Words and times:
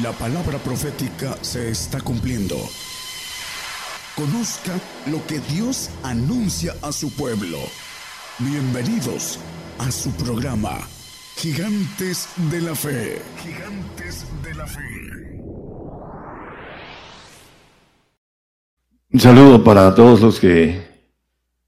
La 0.00 0.10
palabra 0.12 0.56
profética 0.56 1.36
se 1.42 1.68
está 1.68 2.00
cumpliendo. 2.00 2.56
Conozca 4.16 4.72
lo 5.10 5.20
que 5.26 5.38
Dios 5.52 5.90
anuncia 6.02 6.72
a 6.80 6.92
su 6.92 7.14
pueblo. 7.14 7.58
Bienvenidos 8.38 9.38
a 9.78 9.90
su 9.90 10.10
programa, 10.12 10.78
Gigantes 11.36 12.26
de 12.50 12.62
la 12.62 12.74
Fe. 12.74 13.20
Gigantes 13.42 14.24
de 14.42 14.54
la 14.54 14.66
Fe. 14.66 14.80
Un 19.10 19.20
saludo 19.20 19.62
para 19.62 19.94
todos 19.94 20.22
los 20.22 20.40
que 20.40 20.80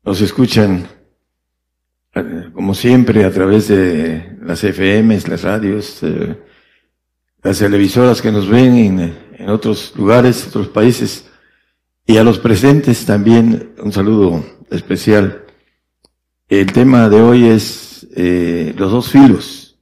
nos 0.03 0.23
escuchan, 0.23 0.89
eh, 2.15 2.49
como 2.55 2.75
siempre, 2.75 3.27
a 3.27 3.31
través 3.31 3.69
de 3.69 4.39
las 4.41 4.65
FMs, 4.65 5.29
las 5.29 5.43
radios, 5.43 6.03
eh, 6.03 6.39
las 7.45 7.59
televisoras 7.59 8.23
que 8.23 8.33
nos 8.33 8.49
ven 8.49 8.77
en, 9.39 9.49
otros 9.49 9.93
lugares, 9.97 10.47
otros 10.49 10.69
países, 10.69 11.27
y 12.07 12.17
a 12.17 12.25
los 12.25 12.39
presentes 12.39 13.05
también 13.05 13.75
un 13.83 13.93
saludo 13.93 14.43
especial. 14.71 15.45
El 16.49 16.73
tema 16.73 17.11
de 17.11 17.21
hoy 17.21 17.45
es 17.49 18.07
eh, 18.17 18.75
los 18.79 18.91
dos 18.91 19.11
filos. 19.11 19.79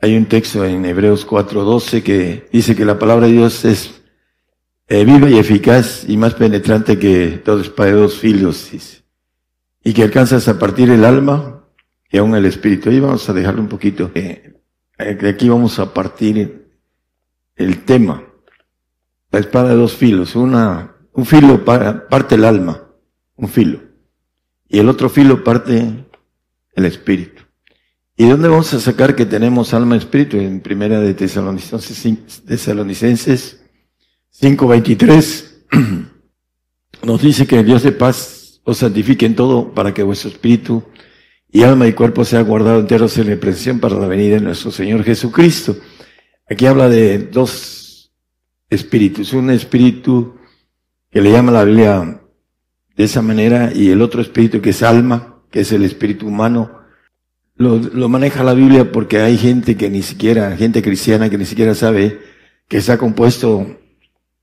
Hay 0.00 0.14
un 0.16 0.26
texto 0.26 0.64
en 0.64 0.84
Hebreos 0.84 1.26
4:12 1.26 2.02
que 2.02 2.48
dice 2.52 2.76
que 2.76 2.84
la 2.84 2.98
palabra 2.98 3.26
de 3.26 3.32
Dios 3.32 3.64
es 3.64 4.02
eh, 4.88 5.04
viva 5.04 5.30
y 5.30 5.38
eficaz 5.38 6.04
y 6.06 6.18
más 6.18 6.34
penetrante 6.34 6.98
que 6.98 7.40
todo 7.42 7.60
espada 7.60 7.92
dos 7.92 8.18
filos, 8.18 8.70
y 9.82 9.92
que 9.94 10.02
alcanzas 10.02 10.46
a 10.48 10.58
partir 10.58 10.90
el 10.90 11.06
alma 11.06 11.64
y 12.10 12.18
aún 12.18 12.34
el 12.34 12.44
espíritu. 12.44 12.90
Ahí 12.90 13.00
vamos 13.00 13.26
a 13.30 13.32
dejarlo 13.32 13.62
un 13.62 13.68
poquito. 13.68 14.10
Eh, 14.14 14.59
de 15.04 15.28
aquí 15.28 15.48
vamos 15.48 15.78
a 15.78 15.92
partir 15.92 16.68
el 17.56 17.84
tema. 17.84 18.24
La 19.30 19.38
espada 19.38 19.70
de 19.70 19.76
dos 19.76 19.94
filos. 19.94 20.36
Una, 20.36 20.96
un 21.12 21.26
filo 21.26 21.64
parte 21.64 22.34
el 22.34 22.44
alma, 22.44 22.88
un 23.36 23.48
filo. 23.48 23.80
Y 24.68 24.78
el 24.78 24.88
otro 24.88 25.08
filo 25.08 25.42
parte 25.42 26.06
el 26.74 26.84
espíritu. 26.84 27.42
¿Y 28.16 28.28
dónde 28.28 28.48
vamos 28.48 28.72
a 28.74 28.80
sacar 28.80 29.16
que 29.16 29.24
tenemos 29.24 29.72
alma 29.72 29.94
y 29.94 29.98
espíritu? 29.98 30.36
En 30.36 30.60
primera 30.60 31.00
de 31.00 31.14
Tesalonicenses, 31.14 32.44
Tesalonicenses 32.44 33.62
5.23 34.38 36.08
nos 37.02 37.22
dice 37.22 37.46
que 37.46 37.60
el 37.60 37.66
Dios 37.66 37.82
de 37.82 37.92
paz 37.92 38.60
os 38.64 38.78
santifique 38.78 39.24
en 39.24 39.34
todo 39.34 39.72
para 39.72 39.94
que 39.94 40.02
vuestro 40.02 40.30
espíritu 40.30 40.84
y 41.52 41.62
alma 41.62 41.86
y 41.88 41.92
cuerpo 41.92 42.24
sea 42.24 42.42
guardado 42.42 42.80
enteros 42.80 43.16
en 43.18 43.30
la 43.30 43.36
presión 43.36 43.80
para 43.80 43.96
la 43.96 44.06
venida 44.06 44.36
de 44.36 44.40
nuestro 44.40 44.70
Señor 44.70 45.02
Jesucristo. 45.02 45.76
Aquí 46.48 46.66
habla 46.66 46.88
de 46.88 47.18
dos 47.18 48.12
espíritus, 48.68 49.32
un 49.32 49.50
espíritu 49.50 50.36
que 51.10 51.20
le 51.20 51.32
llama 51.32 51.52
la 51.52 51.64
Biblia 51.64 52.22
de 52.96 53.04
esa 53.04 53.20
manera 53.22 53.72
y 53.74 53.90
el 53.90 54.00
otro 54.00 54.20
espíritu 54.20 54.60
que 54.60 54.70
es 54.70 54.82
alma, 54.82 55.42
que 55.50 55.60
es 55.60 55.72
el 55.72 55.84
espíritu 55.84 56.28
humano. 56.28 56.78
Lo, 57.56 58.08
maneja 58.08 58.42
la 58.42 58.54
Biblia 58.54 58.90
porque 58.90 59.18
hay 59.18 59.36
gente 59.36 59.76
que 59.76 59.90
ni 59.90 60.02
siquiera, 60.02 60.56
gente 60.56 60.82
cristiana 60.82 61.28
que 61.28 61.36
ni 61.36 61.44
siquiera 61.44 61.74
sabe 61.74 62.20
que 62.68 62.78
está 62.78 62.96
compuesto 62.96 63.76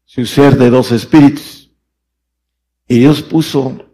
su 0.06 0.26
ser 0.26 0.58
de 0.58 0.70
dos 0.70 0.92
espíritus. 0.92 1.72
Y 2.88 3.00
Dios 3.00 3.22
puso 3.22 3.87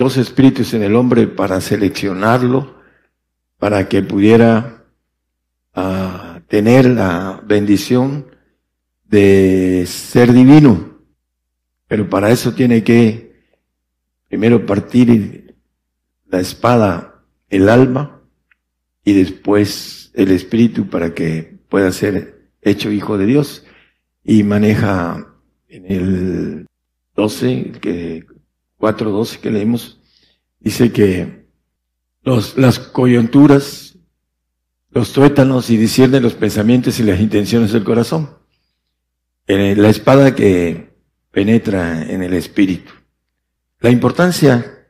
dos 0.00 0.16
espíritus 0.16 0.72
en 0.72 0.82
el 0.82 0.96
hombre 0.96 1.26
para 1.26 1.60
seleccionarlo, 1.60 2.74
para 3.58 3.86
que 3.86 4.02
pudiera 4.02 4.86
uh, 5.76 6.40
tener 6.48 6.86
la 6.86 7.42
bendición 7.46 8.24
de 9.04 9.84
ser 9.86 10.32
divino. 10.32 11.02
Pero 11.86 12.08
para 12.08 12.30
eso 12.30 12.54
tiene 12.54 12.82
que 12.82 13.44
primero 14.26 14.64
partir 14.64 15.54
la 16.28 16.40
espada, 16.40 17.22
el 17.50 17.68
alma, 17.68 18.22
y 19.04 19.12
después 19.12 20.12
el 20.14 20.30
espíritu 20.30 20.88
para 20.88 21.12
que 21.12 21.58
pueda 21.68 21.92
ser 21.92 22.52
hecho 22.62 22.90
hijo 22.90 23.18
de 23.18 23.26
Dios. 23.26 23.66
Y 24.24 24.44
maneja 24.44 25.26
en 25.68 25.92
el 25.92 26.66
12, 27.14 27.72
que 27.82 28.24
4.12 28.80 29.40
que 29.40 29.50
leímos, 29.50 29.99
dice 30.60 30.92
que 30.92 31.46
los, 32.22 32.56
las 32.56 32.78
coyunturas, 32.78 33.98
los 34.90 35.12
tuétanos 35.12 35.70
y 35.70 35.76
disciernen 35.76 36.22
los 36.22 36.34
pensamientos 36.34 37.00
y 37.00 37.02
las 37.02 37.20
intenciones 37.20 37.72
del 37.72 37.84
corazón. 37.84 38.38
La 39.46 39.88
espada 39.88 40.34
que 40.34 40.94
penetra 41.32 42.02
en 42.02 42.22
el 42.22 42.34
espíritu. 42.34 42.92
La 43.80 43.90
importancia 43.90 44.86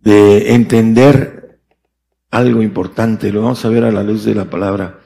de 0.00 0.54
entender 0.54 1.60
algo 2.30 2.62
importante, 2.62 3.32
lo 3.32 3.42
vamos 3.42 3.64
a 3.64 3.68
ver 3.68 3.84
a 3.84 3.90
la 3.90 4.02
luz 4.02 4.24
de 4.24 4.34
la 4.34 4.48
palabra 4.48 5.00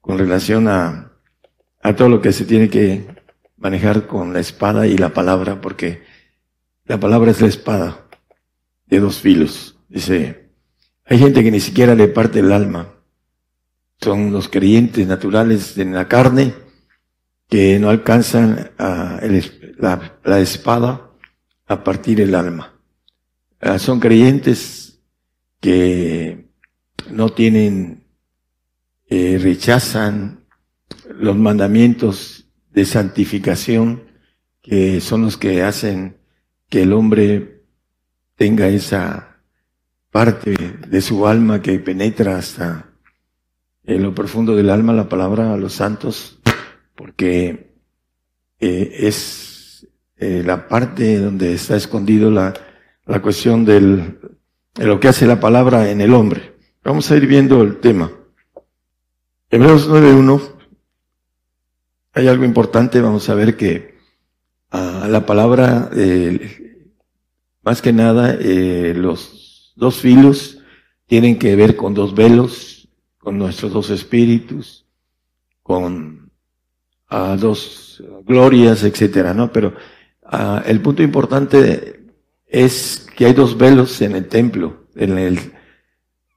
con 0.00 0.18
relación 0.18 0.68
a, 0.68 1.12
a 1.82 1.96
todo 1.96 2.08
lo 2.08 2.22
que 2.22 2.32
se 2.32 2.44
tiene 2.44 2.70
que 2.70 3.06
manejar 3.58 4.06
con 4.06 4.32
la 4.32 4.40
espada 4.40 4.86
y 4.86 4.96
la 4.96 5.10
palabra, 5.10 5.60
porque 5.60 6.02
la 6.86 6.98
palabra 6.98 7.32
es 7.32 7.40
la 7.40 7.48
espada 7.48 8.09
de 8.90 9.00
dos 9.00 9.20
filos. 9.20 9.78
Dice, 9.88 10.50
hay 11.04 11.18
gente 11.18 11.42
que 11.42 11.50
ni 11.50 11.60
siquiera 11.60 11.94
le 11.94 12.08
parte 12.08 12.40
el 12.40 12.52
alma. 12.52 12.94
Son 14.00 14.32
los 14.32 14.48
creyentes 14.48 15.06
naturales 15.06 15.78
en 15.78 15.94
la 15.94 16.08
carne 16.08 16.54
que 17.48 17.78
no 17.78 17.88
alcanzan 17.88 18.70
a 18.78 19.20
la, 19.78 20.18
la, 20.24 20.40
espada 20.40 21.10
a 21.66 21.84
partir 21.84 22.20
el 22.20 22.34
alma. 22.34 22.78
Ah, 23.60 23.78
son 23.78 24.00
creyentes 24.00 25.00
que 25.60 26.48
no 27.10 27.30
tienen, 27.30 28.04
eh, 29.08 29.38
rechazan 29.40 30.44
los 31.18 31.36
mandamientos 31.36 32.46
de 32.70 32.84
santificación 32.84 34.04
que 34.62 35.00
son 35.00 35.22
los 35.22 35.36
que 35.36 35.62
hacen 35.62 36.18
que 36.68 36.82
el 36.82 36.92
hombre 36.92 37.59
tenga 38.40 38.68
esa 38.68 39.36
parte 40.10 40.56
de 40.88 41.00
su 41.02 41.26
alma 41.26 41.60
que 41.60 41.78
penetra 41.78 42.38
hasta 42.38 42.86
en 43.84 44.02
lo 44.02 44.14
profundo 44.14 44.56
del 44.56 44.70
alma 44.70 44.94
la 44.94 45.10
palabra 45.10 45.52
a 45.52 45.58
los 45.58 45.74
santos, 45.74 46.40
porque 46.94 47.74
eh, 48.58 48.96
es 49.00 49.86
eh, 50.16 50.42
la 50.42 50.68
parte 50.68 51.18
donde 51.18 51.52
está 51.52 51.76
escondido 51.76 52.30
la, 52.30 52.54
la 53.04 53.20
cuestión 53.20 53.66
del, 53.66 54.18
de 54.74 54.86
lo 54.86 54.98
que 54.98 55.08
hace 55.08 55.26
la 55.26 55.38
palabra 55.38 55.90
en 55.90 56.00
el 56.00 56.14
hombre. 56.14 56.56
Vamos 56.82 57.10
a 57.10 57.16
ir 57.18 57.26
viendo 57.26 57.60
el 57.60 57.76
tema. 57.76 58.10
Hebreos 59.50 59.86
9.1 59.86 60.40
hay 62.14 62.26
algo 62.26 62.46
importante, 62.46 63.02
vamos 63.02 63.28
a 63.28 63.34
ver 63.34 63.58
que 63.58 63.98
ah, 64.70 65.08
la 65.10 65.26
palabra, 65.26 65.90
eh, 65.94 66.69
más 67.62 67.82
que 67.82 67.92
nada, 67.92 68.36
eh, 68.40 68.94
los 68.96 69.72
dos 69.76 69.96
filos 69.96 70.58
tienen 71.06 71.38
que 71.38 71.56
ver 71.56 71.76
con 71.76 71.94
dos 71.94 72.14
velos, 72.14 72.88
con 73.18 73.38
nuestros 73.38 73.72
dos 73.72 73.90
espíritus, 73.90 74.86
con 75.62 76.30
ah, 77.08 77.36
dos 77.38 78.02
glorias, 78.24 78.82
etcétera, 78.82 79.34
¿no? 79.34 79.52
Pero 79.52 79.74
ah, 80.24 80.62
el 80.66 80.80
punto 80.80 81.02
importante 81.02 82.00
es 82.46 83.06
que 83.16 83.26
hay 83.26 83.32
dos 83.32 83.56
velos 83.56 84.00
en 84.02 84.16
el 84.16 84.26
templo. 84.26 84.86
En 84.96 85.18
el, 85.18 85.38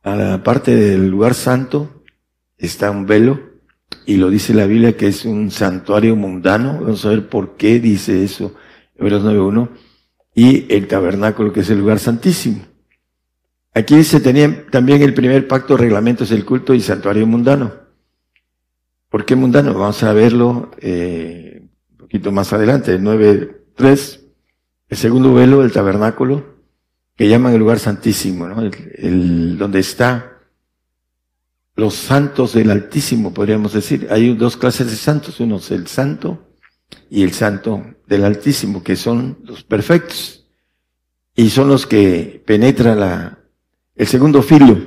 a 0.04 0.16
la 0.16 0.44
parte 0.44 0.76
del 0.76 1.08
lugar 1.08 1.34
santo 1.34 2.04
está 2.58 2.92
un 2.92 3.06
velo 3.06 3.40
y 4.06 4.18
lo 4.18 4.30
dice 4.30 4.54
la 4.54 4.66
Biblia 4.66 4.98
que 4.98 5.08
es 5.08 5.26
un 5.26 5.52
santuario 5.52 6.16
mundano. 6.16 6.80
Vamos 6.81 7.06
a 7.06 7.10
ver 7.10 7.30
por 7.30 7.56
qué 7.56 7.80
dice 7.80 8.24
eso, 8.24 8.56
Hebreos 8.96 9.24
9.1. 9.24 9.69
Y 10.35 10.74
el 10.74 10.88
tabernáculo, 10.88 11.53
que 11.53 11.62
es 11.62 11.69
el 11.69 11.80
lugar 11.80 12.00
santísimo. 12.00 12.65
Aquí 13.74 14.03
se 14.03 14.19
tenía 14.19 14.65
también 14.68 15.01
el 15.01 15.13
primer 15.13 15.47
pacto, 15.47 15.77
reglamentos 15.77 16.30
del 16.30 16.45
culto 16.45 16.74
y 16.74 16.81
santuario 16.81 17.25
mundano. 17.25 17.74
¿Por 19.09 19.25
qué 19.25 19.35
mundano? 19.35 19.74
Vamos 19.74 20.01
a 20.03 20.13
verlo 20.13 20.71
eh, 20.80 21.68
un 21.91 21.97
poquito 21.97 22.31
más 22.31 22.53
adelante, 22.53 22.94
el 22.94 23.01
9.3. 23.01 24.19
El 24.89 24.97
segundo 24.97 25.33
velo, 25.33 25.63
el 25.63 25.71
tabernáculo, 25.71 26.45
que 27.15 27.27
llaman 27.27 27.53
el 27.53 27.59
lugar 27.59 27.80
santísimo, 27.80 28.47
¿no? 28.47 28.62
el 28.62 29.57
donde 29.57 29.80
está 29.80 30.33
los 31.75 31.95
santos 31.95 32.53
del 32.53 32.69
Altísimo, 32.69 33.33
podríamos 33.33 33.74
decir. 33.74 34.07
Hay 34.12 34.35
dos 34.35 34.57
clases 34.57 34.91
de 34.91 34.95
santos, 34.95 35.39
uno 35.39 35.57
es 35.57 35.71
el 35.71 35.88
santo 35.88 36.53
y 37.10 37.24
el 37.24 37.31
santo 37.31 37.84
del 38.07 38.25
Altísimo, 38.25 38.84
que 38.84 38.95
son 38.95 39.40
los 39.44 39.63
perfectos. 39.63 40.45
Y 41.36 41.50
son 41.50 41.68
los 41.68 41.88
que 41.88 42.44
penetran 42.45 43.00
la, 43.00 43.40
el 43.95 44.07
segundo 44.07 44.42
filo 44.42 44.78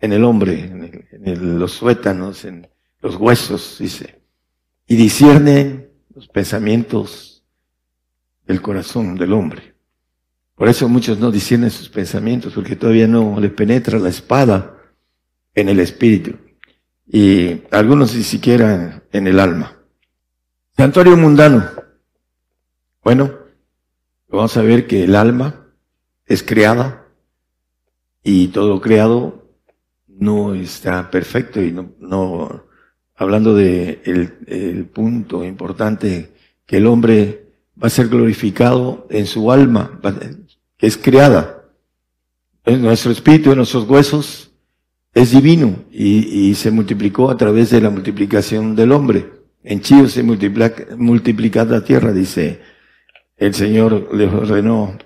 en 0.00 0.12
el 0.12 0.24
hombre, 0.24 0.64
en, 1.12 1.58
los 1.58 1.72
suétanos, 1.72 2.44
en 2.44 2.68
los 3.00 3.16
huesos, 3.16 3.76
dice. 3.78 4.20
y 4.86 4.96
discierne 4.96 5.88
los 6.14 6.28
pensamientos 6.28 7.44
del 8.46 8.60
corazón 8.60 9.14
del 9.16 9.32
hombre. 9.32 9.74
Por 10.54 10.68
eso 10.68 10.88
muchos 10.88 11.18
no 11.18 11.30
disciernen 11.30 11.70
sus 11.70 11.88
pensamientos, 11.88 12.52
porque 12.52 12.76
todavía 12.76 13.06
no 13.06 13.38
les 13.40 13.52
penetra 13.52 13.98
la 13.98 14.10
espada 14.10 14.76
en 15.54 15.68
el 15.68 15.80
espíritu 15.80 16.36
y 17.06 17.62
algunos 17.70 18.14
ni 18.14 18.22
siquiera 18.22 19.02
en 19.12 19.26
el 19.26 19.38
alma. 19.38 19.81
Santuario 20.76 21.16
mundano. 21.16 21.68
Bueno, 23.04 23.30
vamos 24.28 24.56
a 24.56 24.62
ver 24.62 24.86
que 24.86 25.04
el 25.04 25.14
alma 25.16 25.66
es 26.26 26.42
creada 26.42 27.06
y 28.22 28.48
todo 28.48 28.80
creado 28.80 29.50
no 30.08 30.54
está 30.54 31.10
perfecto 31.10 31.60
y 31.60 31.72
no, 31.72 31.92
no 31.98 32.64
hablando 33.14 33.54
de 33.54 34.00
el, 34.04 34.38
el 34.46 34.86
punto 34.86 35.44
importante 35.44 36.32
que 36.64 36.78
el 36.78 36.86
hombre 36.86 37.52
va 37.80 37.88
a 37.88 37.90
ser 37.90 38.08
glorificado 38.08 39.06
en 39.10 39.26
su 39.26 39.52
alma, 39.52 40.00
que 40.76 40.86
es 40.86 40.96
creada. 40.96 41.64
En 42.64 42.82
nuestro 42.82 43.10
espíritu, 43.10 43.50
en 43.50 43.56
nuestros 43.56 43.88
huesos, 43.88 44.52
es 45.12 45.32
divino 45.32 45.84
y, 45.90 46.48
y, 46.48 46.54
se 46.54 46.70
multiplicó 46.70 47.28
a 47.28 47.36
través 47.36 47.70
de 47.70 47.80
la 47.80 47.90
multiplicación 47.90 48.74
del 48.74 48.92
hombre. 48.92 49.41
En 49.64 49.80
Chío 49.80 50.08
se 50.08 50.22
multiplica, 50.22 50.96
multiplica 50.96 51.64
la 51.64 51.84
tierra, 51.84 52.12
dice 52.12 52.60
el 53.36 53.54
Señor 53.54 54.14
le 54.14 54.26
ordenó 54.26 54.96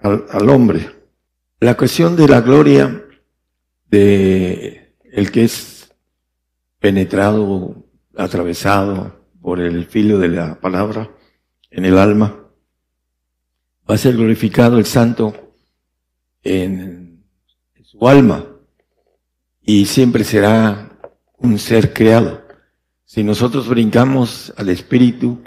al, 0.00 0.26
al 0.30 0.48
hombre. 0.50 0.90
La 1.60 1.76
cuestión 1.76 2.16
de 2.16 2.28
la 2.28 2.40
gloria 2.40 3.04
de 3.88 4.94
el 5.12 5.30
que 5.30 5.44
es 5.44 5.92
penetrado, 6.78 7.84
atravesado 8.16 9.26
por 9.40 9.60
el 9.60 9.86
filo 9.86 10.18
de 10.18 10.28
la 10.28 10.60
palabra 10.60 11.10
en 11.70 11.84
el 11.84 11.98
alma, 11.98 12.42
va 13.88 13.94
a 13.94 13.98
ser 13.98 14.16
glorificado 14.16 14.78
el 14.78 14.86
santo 14.86 15.54
en 16.42 17.24
su 17.82 18.08
alma 18.08 18.46
y 19.62 19.84
siempre 19.86 20.24
será 20.24 20.98
un 21.38 21.58
ser 21.58 21.92
creado. 21.92 22.41
Si 23.12 23.22
nosotros 23.22 23.68
brincamos 23.68 24.54
al 24.56 24.70
espíritu, 24.70 25.42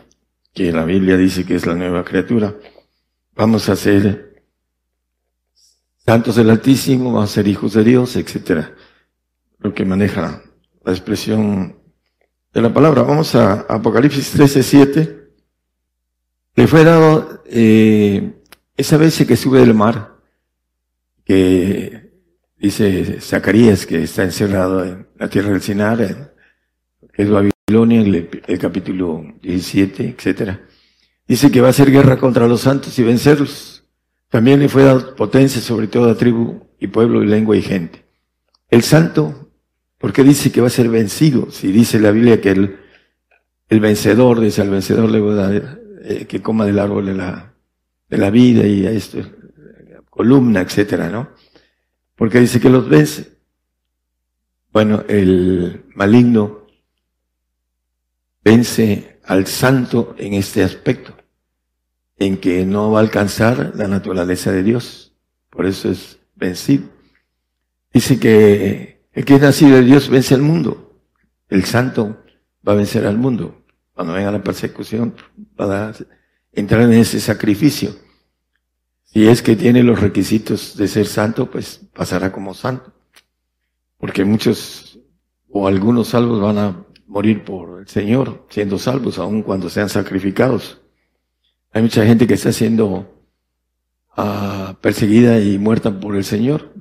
que 0.53 0.71
la 0.71 0.85
Biblia 0.85 1.17
dice 1.17 1.47
que 1.47 1.55
es 1.55 1.65
la 1.65 1.73
nueva 1.73 2.05
criatura, 2.05 2.55
vamos 3.33 3.69
a 3.69 3.75
ser 3.75 4.43
santos 6.05 6.35
del 6.35 6.51
Altísimo, 6.51 7.11
vamos 7.11 7.31
a 7.31 7.33
ser 7.33 7.47
hijos 7.47 7.73
de 7.73 7.83
Dios, 7.83 8.17
etcétera. 8.17 8.75
Lo 9.57 9.73
que 9.73 9.83
maneja 9.83 10.43
la 10.83 10.91
expresión 10.91 11.79
de 12.53 12.61
la 12.61 12.71
palabra. 12.71 13.01
Vamos 13.01 13.33
a 13.33 13.61
Apocalipsis 13.61 14.29
13, 14.29 14.61
7. 14.61 15.29
Le 16.57 16.67
fue 16.67 16.83
dado 16.83 17.41
eh, 17.47 18.43
esa 18.77 18.97
vez 18.97 19.25
que 19.25 19.35
sube 19.35 19.61
del 19.61 19.73
mar, 19.73 20.19
que 21.25 22.11
dice 22.59 23.19
Zacarías 23.21 23.87
que 23.87 24.03
está 24.03 24.21
encerrado 24.21 24.85
en 24.85 25.07
la 25.17 25.27
tierra 25.29 25.49
del 25.49 25.63
Sinar, 25.63 26.35
que 27.11 27.23
es 27.23 27.54
el, 27.67 28.29
el 28.45 28.59
capítulo 28.59 29.25
17, 29.41 30.15
etcétera. 30.17 30.61
Dice 31.27 31.49
que 31.49 31.61
va 31.61 31.67
a 31.67 31.69
hacer 31.71 31.89
guerra 31.89 32.17
contra 32.17 32.47
los 32.47 32.61
santos 32.61 32.97
y 32.99 33.03
vencerlos. 33.03 33.83
También 34.29 34.59
le 34.59 34.69
fue 34.69 34.83
dado 34.83 35.15
potencia 35.15 35.61
sobre 35.61 35.87
toda 35.87 36.15
tribu 36.15 36.67
y 36.79 36.87
pueblo 36.87 37.23
y 37.23 37.27
lengua 37.27 37.57
y 37.57 37.63
gente. 37.63 38.05
El 38.69 38.83
santo, 38.83 39.51
¿por 39.97 40.13
qué 40.13 40.23
dice 40.23 40.51
que 40.51 40.61
va 40.61 40.67
a 40.67 40.71
ser 40.71 40.89
vencido? 40.89 41.49
Si 41.49 41.71
dice 41.71 41.99
la 41.99 42.11
Biblia 42.11 42.39
que 42.39 42.51
el, 42.51 42.77
el 43.69 43.79
vencedor, 43.79 44.39
dice 44.39 44.61
al 44.61 44.69
vencedor 44.69 45.09
le 45.09 45.19
va 45.19 45.33
a 45.33 45.49
dar 45.49 45.79
eh, 46.03 46.25
que 46.27 46.41
coma 46.41 46.65
del 46.65 46.77
árbol 46.77 47.07
de 47.07 47.13
la, 47.15 47.53
de 48.09 48.17
la 48.17 48.29
vida 48.29 48.67
y 48.67 48.85
a 48.85 48.91
esto, 48.91 49.19
columna, 50.11 50.61
etcétera, 50.61 51.09
¿no? 51.09 51.29
Porque 52.15 52.39
dice 52.39 52.59
que 52.59 52.69
los 52.69 52.87
vence. 52.87 53.39
Bueno, 54.71 55.03
el 55.07 55.85
maligno 55.95 56.64
vence 58.45 59.19
al 59.23 59.47
santo 59.47 60.15
en 60.19 60.35
este 60.35 60.63
aspecto, 60.63 61.17
en 62.17 62.37
que 62.37 62.63
no 62.65 62.91
va 62.91 62.99
a 62.99 63.01
alcanzar 63.01 63.73
la 63.75 63.87
naturaleza 63.87 64.51
de 64.51 64.61
Dios. 64.61 65.13
Por 65.49 65.65
eso 65.65 65.89
es 65.89 66.19
vencido. 66.35 66.85
Dice 67.91 68.19
que 68.19 69.07
el 69.13 69.25
que 69.25 69.35
es 69.35 69.41
nacido 69.41 69.75
de 69.75 69.83
Dios 69.83 70.09
vence 70.09 70.35
al 70.35 70.43
mundo. 70.43 71.01
El 71.49 71.65
santo 71.65 72.23
va 72.67 72.73
a 72.73 72.75
vencer 72.75 73.05
al 73.07 73.17
mundo. 73.17 73.63
Cuando 73.93 74.13
venga 74.13 74.31
la 74.31 74.43
persecución, 74.43 75.15
va 75.59 75.89
a 75.89 75.93
entrar 76.51 76.81
en 76.81 76.93
ese 76.93 77.19
sacrificio. 77.19 77.95
Si 79.05 79.27
es 79.27 79.41
que 79.41 79.55
tiene 79.55 79.81
los 79.81 80.01
requisitos 80.01 80.75
de 80.77 80.87
ser 80.87 81.07
santo, 81.07 81.49
pues 81.49 81.81
pasará 81.93 82.31
como 82.31 82.53
santo. 82.53 82.93
Porque 83.97 84.25
muchos 84.25 84.99
o 85.49 85.67
algunos 85.67 86.09
salvos 86.09 86.41
van 86.41 86.57
a 86.57 86.85
morir 87.07 87.43
por 87.43 87.79
el 87.79 87.87
Señor, 87.87 88.45
siendo 88.49 88.77
salvos, 88.77 89.19
aun 89.19 89.43
cuando 89.43 89.69
sean 89.69 89.89
sacrificados. 89.89 90.81
Hay 91.71 91.81
mucha 91.81 92.05
gente 92.05 92.25
que 92.25 92.35
está 92.35 92.51
siendo 92.51 93.23
uh, 94.17 94.73
perseguida 94.81 95.39
y 95.39 95.57
muerta 95.57 95.99
por 95.99 96.15
el 96.15 96.23
Señor, 96.23 96.73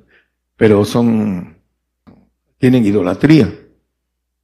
pero 0.55 0.85
son, 0.85 1.57
tienen 2.57 2.85
idolatría. 2.85 3.53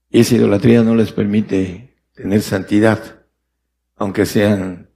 Y 0.10 0.20
esa 0.20 0.36
idolatría 0.36 0.84
no 0.84 0.96
les 0.96 1.12
permite 1.12 1.96
tener 2.14 2.42
santidad, 2.42 3.24
aunque 3.96 4.26
sean 4.26 4.90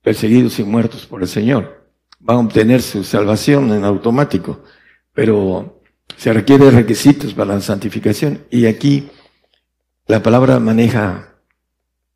perseguidos 0.00 0.58
y 0.60 0.64
muertos 0.64 1.06
por 1.06 1.22
el 1.22 1.28
Señor. 1.28 1.90
Van 2.20 2.36
a 2.36 2.40
obtener 2.40 2.80
su 2.80 3.02
salvación 3.04 3.72
en 3.72 3.84
automático, 3.84 4.62
pero 5.12 5.82
se 6.16 6.32
requiere 6.32 6.70
requisitos 6.70 7.34
para 7.34 7.54
la 7.54 7.60
santificación. 7.60 8.44
Y 8.50 8.66
aquí 8.66 9.10
la 10.06 10.22
palabra 10.22 10.58
maneja 10.60 11.38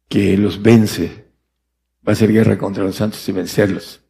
que 0.08 0.36
los 0.36 0.62
vence, 0.62 1.26
va 2.06 2.12
a 2.12 2.16
ser 2.16 2.32
guerra 2.32 2.58
contra 2.58 2.84
los 2.84 2.96
santos 2.96 3.26
y 3.28 3.32
vencerlos. 3.32 4.02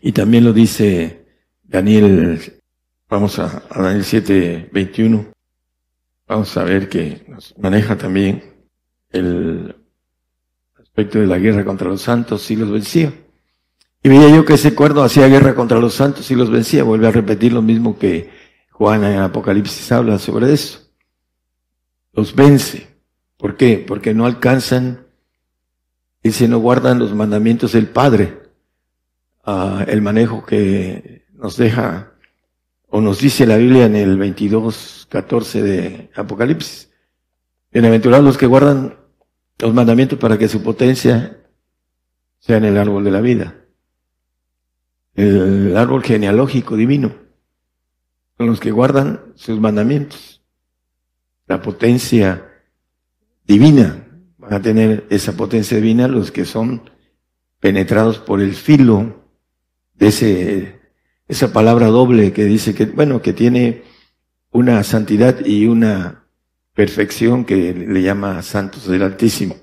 Y 0.00 0.12
también 0.12 0.44
lo 0.44 0.52
dice 0.52 1.26
Daniel, 1.62 2.60
vamos 3.08 3.38
a, 3.38 3.62
Daniel 3.74 4.04
7, 4.04 4.70
21, 4.72 5.32
vamos 6.26 6.56
a 6.56 6.64
ver 6.64 6.88
que 6.88 7.24
nos 7.28 7.56
maneja 7.58 7.96
también 7.96 8.42
el 9.10 9.76
aspecto 10.80 11.20
de 11.20 11.26
la 11.26 11.38
guerra 11.38 11.64
contra 11.64 11.88
los 11.88 12.02
santos 12.02 12.50
y 12.50 12.56
los 12.56 12.70
vencía. 12.70 13.12
Y 14.02 14.08
veía 14.08 14.34
yo 14.34 14.44
que 14.44 14.54
ese 14.54 14.74
cuerdo 14.74 15.04
hacía 15.04 15.28
guerra 15.28 15.54
contra 15.54 15.78
los 15.78 15.94
santos 15.94 16.30
y 16.30 16.34
los 16.34 16.50
vencía. 16.50 16.84
Vuelve 16.84 17.06
a 17.06 17.12
repetir 17.12 17.52
lo 17.52 17.60
mismo 17.60 17.98
que 17.98 18.30
Juan 18.70 19.04
en 19.04 19.18
Apocalipsis 19.18 19.92
habla 19.92 20.18
sobre 20.18 20.52
eso 20.52 20.89
los 22.20 22.34
vence. 22.34 22.86
¿Por 23.38 23.56
qué? 23.56 23.82
Porque 23.86 24.12
no 24.12 24.26
alcanzan, 24.26 25.06
y 26.22 26.32
si 26.32 26.46
no 26.46 26.58
guardan 26.58 26.98
los 26.98 27.14
mandamientos 27.14 27.72
del 27.72 27.88
Padre, 27.88 28.42
uh, 29.46 29.80
el 29.86 30.02
manejo 30.02 30.44
que 30.44 31.24
nos 31.32 31.56
deja, 31.56 32.12
o 32.88 33.00
nos 33.00 33.20
dice 33.20 33.46
la 33.46 33.56
Biblia 33.56 33.86
en 33.86 33.96
el 33.96 34.18
22, 34.18 35.06
14 35.08 35.62
de 35.62 36.10
Apocalipsis. 36.14 36.90
Bienaventurados 37.72 38.24
los 38.24 38.36
que 38.36 38.46
guardan 38.46 38.98
los 39.58 39.72
mandamientos 39.72 40.18
para 40.18 40.36
que 40.36 40.48
su 40.48 40.62
potencia 40.62 41.38
sea 42.38 42.58
en 42.58 42.66
el 42.66 42.76
árbol 42.76 43.02
de 43.02 43.10
la 43.10 43.22
vida. 43.22 43.54
El 45.14 45.74
árbol 45.74 46.02
genealógico 46.02 46.76
divino. 46.76 47.14
Son 48.36 48.46
los 48.46 48.60
que 48.60 48.72
guardan 48.72 49.32
sus 49.36 49.58
mandamientos 49.58 50.39
la 51.50 51.60
potencia 51.60 52.46
divina. 53.44 54.06
Van 54.38 54.54
a 54.54 54.62
tener 54.62 55.04
esa 55.10 55.32
potencia 55.32 55.76
divina 55.78 56.06
los 56.06 56.30
que 56.30 56.44
son 56.44 56.88
penetrados 57.58 58.18
por 58.18 58.40
el 58.40 58.54
filo 58.54 59.26
de 59.94 60.06
ese, 60.06 60.80
esa 61.26 61.52
palabra 61.52 61.88
doble 61.88 62.32
que 62.32 62.44
dice 62.44 62.72
que, 62.72 62.86
bueno, 62.86 63.20
que 63.20 63.32
tiene 63.32 63.82
una 64.52 64.84
santidad 64.84 65.44
y 65.44 65.66
una 65.66 66.24
perfección 66.72 67.44
que 67.44 67.74
le 67.74 68.00
llama 68.00 68.42
santos 68.42 68.86
del 68.86 69.02
Altísimo. 69.02 69.56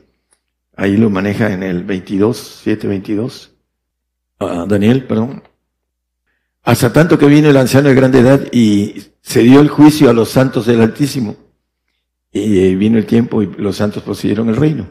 Ahí 0.76 0.98
lo 0.98 1.10
maneja 1.10 1.54
en 1.54 1.64
el 1.64 1.86
22, 1.86 2.62
7, 2.64 2.86
22. 2.86 3.56
Daniel, 4.68 5.06
perdón. 5.06 5.42
Hasta 6.64 6.92
tanto 6.92 7.18
que 7.18 7.28
vino 7.28 7.50
el 7.50 7.56
anciano 7.56 7.88
de 7.88 7.96
grande 7.96 8.20
edad 8.20 8.42
y 8.52 9.06
se 9.22 9.42
dio 9.42 9.62
el 9.62 9.70
juicio 9.70 10.10
a 10.10 10.14
los 10.14 10.28
santos 10.28 10.66
del 10.66 10.82
Altísimo 10.82 11.47
y 12.38 12.76
vino 12.76 12.98
el 12.98 13.06
tiempo 13.06 13.42
y 13.42 13.48
los 13.58 13.78
santos 13.78 14.04
poseyeron 14.04 14.50
el 14.50 14.56
reino. 14.56 14.90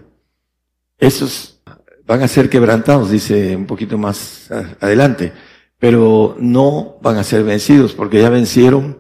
Esos 0.99 1.63
van 2.07 2.23
a 2.23 2.29
ser 2.29 2.49
quebrantados, 2.49 3.11
dice 3.11 3.57
un 3.57 3.67
poquito 3.67 3.99
más 3.99 4.51
adelante, 4.81 5.33
pero 5.79 6.37
no 6.39 6.97
van 7.03 7.17
a 7.17 7.25
ser 7.25 7.45
vencidos 7.45 7.93
porque 7.93 8.21
ya 8.21 8.31
vencieron 8.31 8.99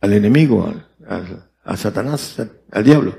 al 0.00 0.12
enemigo, 0.12 0.72
al, 1.06 1.50
a 1.64 1.76
Satanás, 1.76 2.40
al 2.70 2.84
diablo. 2.84 3.18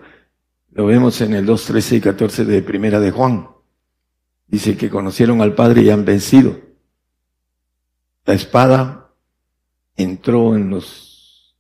Lo 0.72 0.86
vemos 0.86 1.20
en 1.22 1.34
el 1.34 1.46
2, 1.46 1.66
13 1.66 1.96
y 1.98 2.02
14 2.02 2.46
de 2.46 2.62
Primera 2.62 3.00
de 3.00 3.12
Juan. 3.12 3.50
Dice 4.48 4.78
que 4.78 4.90
conocieron 4.90 5.42
al 5.42 5.54
Padre 5.54 5.82
y 5.82 5.90
han 5.90 6.06
vencido. 6.06 6.58
La 8.26 8.34
espada 8.34 9.12
entró 9.96 10.56
en 10.56 10.70
los 10.70 11.58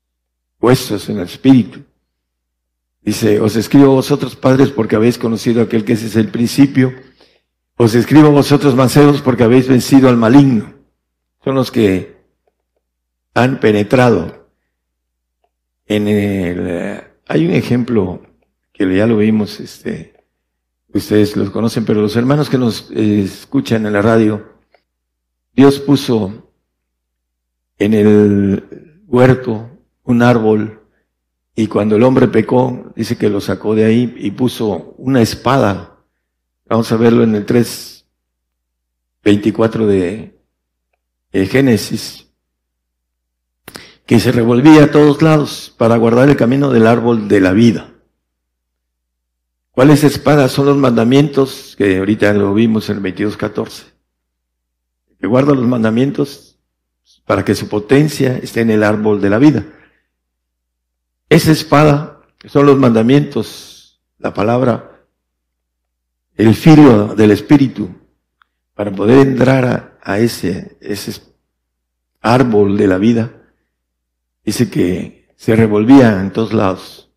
huesos, 0.59 1.09
en 1.09 1.17
el 1.17 1.25
espíritu. 1.25 1.83
Dice, 3.07 3.39
os 3.39 3.55
escribo 3.55 3.93
vosotros 3.93 4.35
padres 4.35 4.69
porque 4.69 4.97
habéis 4.97 5.17
conocido 5.17 5.61
a 5.61 5.63
aquel 5.63 5.85
que 5.85 5.93
ese 5.93 6.07
es 6.07 6.17
el 6.17 6.27
principio. 6.27 6.93
Os 7.77 7.95
escribo 7.95 8.31
vosotros 8.31 8.75
mancebos 8.75 9.21
porque 9.21 9.45
habéis 9.45 9.69
vencido 9.69 10.09
al 10.09 10.17
maligno. 10.17 10.73
Son 11.41 11.55
los 11.55 11.71
que 11.71 12.17
han 13.33 13.61
penetrado 13.61 14.49
en 15.85 16.09
el... 16.09 16.67
Eh, 16.67 17.03
hay 17.29 17.45
un 17.45 17.53
ejemplo 17.53 18.23
que 18.73 18.93
ya 18.93 19.07
lo 19.07 19.15
vimos, 19.15 19.61
este, 19.61 20.13
ustedes 20.93 21.37
los 21.37 21.49
conocen, 21.49 21.85
pero 21.85 22.01
los 22.01 22.17
hermanos 22.17 22.49
que 22.49 22.57
nos 22.57 22.91
eh, 22.91 23.21
escuchan 23.21 23.85
en 23.85 23.93
la 23.93 24.01
radio, 24.01 24.49
Dios 25.53 25.79
puso 25.79 26.51
en 27.77 27.93
el 27.93 29.01
huerto 29.07 29.69
un 30.03 30.23
árbol 30.23 30.76
y 31.59 31.65
cuando 31.65 31.95
el 31.95 32.03
hombre 32.03 32.27
pecó, 32.27 32.93
dice 32.95 33.17
que 33.17 33.29
lo 33.29 33.41
sacó 33.41 33.73
de 33.73 33.83
ahí 33.83 34.13
y 34.19 34.29
puso 34.29 34.93
una 34.99 35.23
espada. 35.23 35.97
Vamos 36.67 36.91
a 36.91 36.97
verlo 36.97 37.23
en 37.23 37.33
el 37.33 37.47
3, 37.47 38.05
24 39.23 39.87
de, 39.87 40.39
de 41.31 41.45
Génesis, 41.47 42.27
que 44.05 44.19
se 44.19 44.31
revolvía 44.31 44.83
a 44.83 44.91
todos 44.91 45.23
lados 45.23 45.73
para 45.75 45.97
guardar 45.97 46.29
el 46.29 46.37
camino 46.37 46.69
del 46.69 46.85
árbol 46.85 47.27
de 47.27 47.41
la 47.41 47.53
vida. 47.53 47.91
¿Cuáles 49.71 50.03
espadas 50.03 50.51
son 50.51 50.67
los 50.67 50.77
mandamientos? 50.77 51.73
Que 51.75 51.97
ahorita 51.97 52.33
lo 52.33 52.53
vimos 52.53 52.87
en 52.91 52.97
el 52.97 53.15
22.14. 53.15 53.83
Que 55.19 55.25
guarda 55.25 55.55
los 55.55 55.65
mandamientos 55.65 56.59
para 57.25 57.43
que 57.43 57.55
su 57.55 57.67
potencia 57.67 58.37
esté 58.37 58.61
en 58.61 58.69
el 58.69 58.83
árbol 58.83 59.19
de 59.19 59.29
la 59.31 59.39
vida. 59.39 59.65
Esa 61.29 61.51
espada 61.51 62.21
son 62.45 62.65
los 62.65 62.77
mandamientos, 62.77 64.01
la 64.17 64.33
palabra, 64.33 65.05
el 66.35 66.55
filo 66.55 67.15
del 67.15 67.31
Espíritu, 67.31 67.89
para 68.73 68.91
poder 68.91 69.27
entrar 69.27 69.97
a, 70.01 70.19
ese, 70.19 70.77
ese 70.79 71.21
árbol 72.21 72.77
de 72.77 72.87
la 72.87 72.97
vida. 72.97 73.31
Dice 74.45 74.69
que 74.69 75.33
se 75.35 75.55
revolvía 75.55 76.21
en 76.21 76.31
todos 76.31 76.53
lados. 76.53 77.11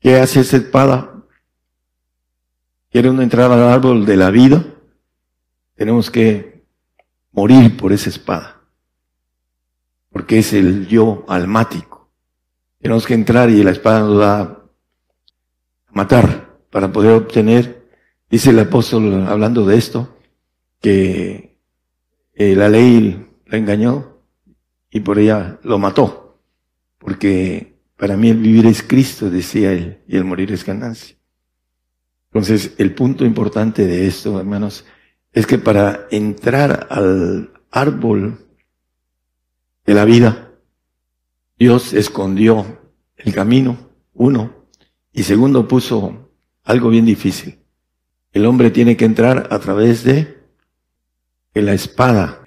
¿Qué 0.00 0.16
hace 0.16 0.40
esa 0.40 0.56
espada? 0.56 1.24
¿Quiere 2.90 3.10
uno 3.10 3.22
entrar 3.22 3.52
al 3.52 3.62
árbol 3.62 4.06
de 4.06 4.16
la 4.16 4.30
vida? 4.30 4.64
Tenemos 5.74 6.10
que 6.10 6.64
morir 7.32 7.76
por 7.76 7.92
esa 7.92 8.08
espada. 8.08 8.62
Porque 10.10 10.38
es 10.38 10.52
el 10.52 10.88
yo 10.88 11.24
almático. 11.28 11.95
Tenemos 12.80 13.06
que 13.06 13.14
entrar 13.14 13.50
y 13.50 13.62
la 13.62 13.70
espada 13.70 14.00
nos 14.00 14.20
va 14.20 14.40
a 14.40 14.58
matar 15.90 16.58
para 16.70 16.92
poder 16.92 17.12
obtener, 17.12 17.88
dice 18.30 18.50
el 18.50 18.58
apóstol 18.58 19.26
hablando 19.26 19.64
de 19.64 19.76
esto, 19.76 20.16
que 20.80 21.58
eh, 22.34 22.54
la 22.54 22.68
ley 22.68 23.26
la 23.46 23.58
engañó 23.58 24.18
y 24.90 25.00
por 25.00 25.18
ella 25.18 25.58
lo 25.62 25.78
mató. 25.78 26.38
Porque 26.98 27.76
para 27.96 28.16
mí 28.16 28.30
el 28.30 28.38
vivir 28.38 28.66
es 28.66 28.82
Cristo, 28.82 29.30
decía 29.30 29.72
él, 29.72 30.02
y 30.06 30.16
el 30.16 30.24
morir 30.24 30.52
es 30.52 30.64
ganancia. 30.64 31.16
Entonces, 32.30 32.74
el 32.76 32.94
punto 32.94 33.24
importante 33.24 33.86
de 33.86 34.06
esto, 34.06 34.38
hermanos, 34.38 34.84
es 35.32 35.46
que 35.46 35.58
para 35.58 36.06
entrar 36.10 36.86
al 36.90 37.50
árbol 37.70 38.38
de 39.86 39.94
la 39.94 40.04
vida, 40.04 40.45
Dios 41.58 41.92
escondió 41.94 42.80
el 43.16 43.32
camino, 43.32 43.78
uno, 44.12 44.66
y 45.12 45.22
segundo 45.22 45.66
puso 45.66 46.30
algo 46.64 46.90
bien 46.90 47.06
difícil. 47.06 47.58
El 48.32 48.44
hombre 48.44 48.70
tiene 48.70 48.96
que 48.96 49.06
entrar 49.06 49.48
a 49.50 49.58
través 49.58 50.04
de 50.04 50.36
la 51.54 51.72
espada 51.72 52.42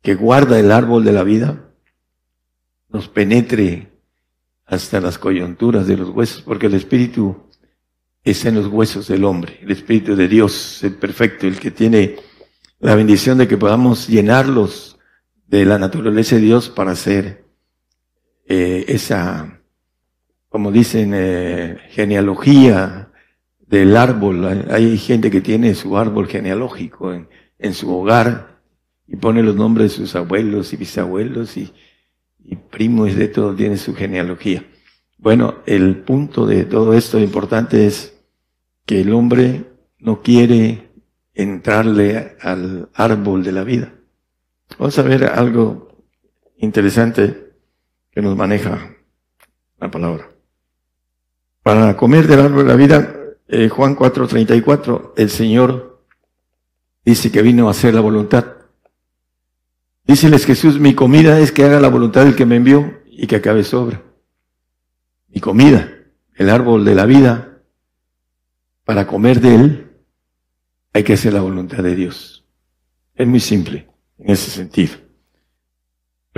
que 0.00 0.14
guarda 0.14 0.58
el 0.58 0.72
árbol 0.72 1.04
de 1.04 1.12
la 1.12 1.24
vida 1.24 1.70
nos 2.88 3.08
penetre 3.08 3.92
hasta 4.64 5.00
las 5.00 5.18
coyunturas 5.18 5.86
de 5.86 5.96
los 5.96 6.10
huesos, 6.10 6.42
porque 6.42 6.66
el 6.66 6.74
Espíritu 6.74 7.36
está 8.24 8.48
en 8.48 8.56
los 8.56 8.66
huesos 8.68 9.08
del 9.08 9.24
hombre, 9.24 9.58
el 9.62 9.70
Espíritu 9.70 10.16
de 10.16 10.28
Dios, 10.28 10.82
el 10.84 10.94
perfecto, 10.94 11.46
el 11.46 11.58
que 11.58 11.70
tiene 11.70 12.16
la 12.78 12.94
bendición 12.94 13.38
de 13.38 13.48
que 13.48 13.58
podamos 13.58 14.08
llenarlos 14.08 14.98
de 15.46 15.64
la 15.64 15.78
naturaleza 15.78 16.36
de 16.36 16.42
Dios 16.42 16.68
para 16.68 16.92
hacer 16.92 17.49
eh, 18.50 18.84
esa, 18.88 19.62
como 20.48 20.70
dicen, 20.70 21.12
eh, 21.14 21.78
genealogía 21.90 23.10
del 23.60 23.96
árbol. 23.96 24.66
Hay 24.70 24.98
gente 24.98 25.30
que 25.30 25.40
tiene 25.40 25.74
su 25.74 25.96
árbol 25.96 26.26
genealógico 26.26 27.14
en, 27.14 27.28
en 27.58 27.72
su 27.72 27.90
hogar 27.90 28.60
y 29.06 29.16
pone 29.16 29.42
los 29.42 29.56
nombres 29.56 29.92
de 29.92 29.96
sus 29.96 30.14
abuelos 30.16 30.72
y 30.72 30.76
bisabuelos 30.76 31.56
y 31.56 31.72
y 32.44 32.56
primo 32.56 33.06
es 33.06 33.16
de 33.16 33.28
todo, 33.28 33.54
tiene 33.54 33.76
su 33.76 33.94
genealogía. 33.94 34.64
Bueno, 35.18 35.56
el 35.66 35.98
punto 35.98 36.46
de 36.46 36.64
todo 36.64 36.94
esto 36.94 37.18
importante 37.18 37.86
es 37.86 38.18
que 38.86 39.02
el 39.02 39.12
hombre 39.12 39.66
no 39.98 40.22
quiere 40.22 40.90
entrarle 41.34 42.36
al 42.40 42.88
árbol 42.94 43.44
de 43.44 43.52
la 43.52 43.64
vida. 43.64 43.94
Vamos 44.78 44.98
a 44.98 45.02
ver 45.02 45.24
algo 45.24 46.04
interesante 46.56 47.49
que 48.10 48.22
nos 48.22 48.36
maneja 48.36 48.96
la 49.78 49.90
palabra. 49.90 50.30
Para 51.62 51.96
comer 51.96 52.26
del 52.26 52.40
árbol 52.40 52.64
de 52.64 52.70
la 52.70 52.76
vida, 52.76 53.14
eh, 53.48 53.68
Juan 53.68 53.94
4:34, 53.94 55.14
el 55.16 55.30
Señor 55.30 56.04
dice 57.04 57.30
que 57.30 57.42
vino 57.42 57.68
a 57.68 57.72
hacer 57.72 57.94
la 57.94 58.00
voluntad 58.00 58.60
Díceles 60.10 60.44
Jesús, 60.44 60.80
mi 60.80 60.94
comida 60.96 61.38
es 61.38 61.52
que 61.52 61.62
haga 61.62 61.78
la 61.78 61.86
voluntad 61.86 62.24
del 62.24 62.34
que 62.34 62.44
me 62.44 62.56
envió 62.56 63.00
y 63.06 63.28
que 63.28 63.36
acabe 63.36 63.62
sobra. 63.62 64.02
Mi 65.28 65.40
comida, 65.40 65.88
el 66.34 66.50
árbol 66.50 66.84
de 66.84 66.96
la 66.96 67.06
vida, 67.06 67.62
para 68.84 69.06
comer 69.06 69.40
de 69.40 69.54
él, 69.54 69.90
hay 70.92 71.04
que 71.04 71.12
hacer 71.12 71.32
la 71.32 71.42
voluntad 71.42 71.84
de 71.84 71.94
Dios. 71.94 72.44
Es 73.14 73.28
muy 73.28 73.38
simple 73.38 73.88
en 74.18 74.30
ese 74.30 74.50
sentido. 74.50 74.96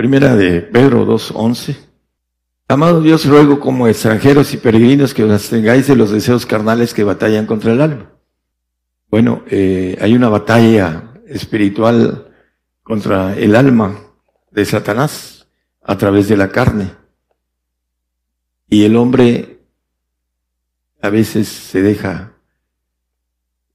Primera 0.03 0.35
de 0.35 0.59
Pedro 0.59 1.05
2.11. 1.07 1.77
Amado 2.67 2.99
Dios, 2.99 3.25
ruego 3.25 3.61
como 3.61 3.87
extranjeros 3.87 4.53
y 4.53 4.57
peregrinos 4.57 5.13
que 5.13 5.23
os 5.23 5.49
tengáis 5.49 5.87
de 5.87 5.95
los 5.95 6.11
deseos 6.11 6.45
carnales 6.45 6.93
que 6.93 7.05
batallan 7.05 7.45
contra 7.45 7.71
el 7.71 7.79
alma. 7.79 8.11
Bueno, 9.09 9.45
eh, 9.49 9.97
hay 10.01 10.13
una 10.13 10.27
batalla 10.27 11.13
espiritual 11.25 12.33
contra 12.83 13.33
el 13.37 13.55
alma 13.55 13.97
de 14.51 14.65
Satanás 14.65 15.47
a 15.81 15.97
través 15.97 16.27
de 16.27 16.35
la 16.35 16.49
carne. 16.49 16.91
Y 18.67 18.83
el 18.83 18.97
hombre 18.97 19.61
a 21.01 21.09
veces 21.09 21.47
se 21.47 21.81
deja 21.81 22.33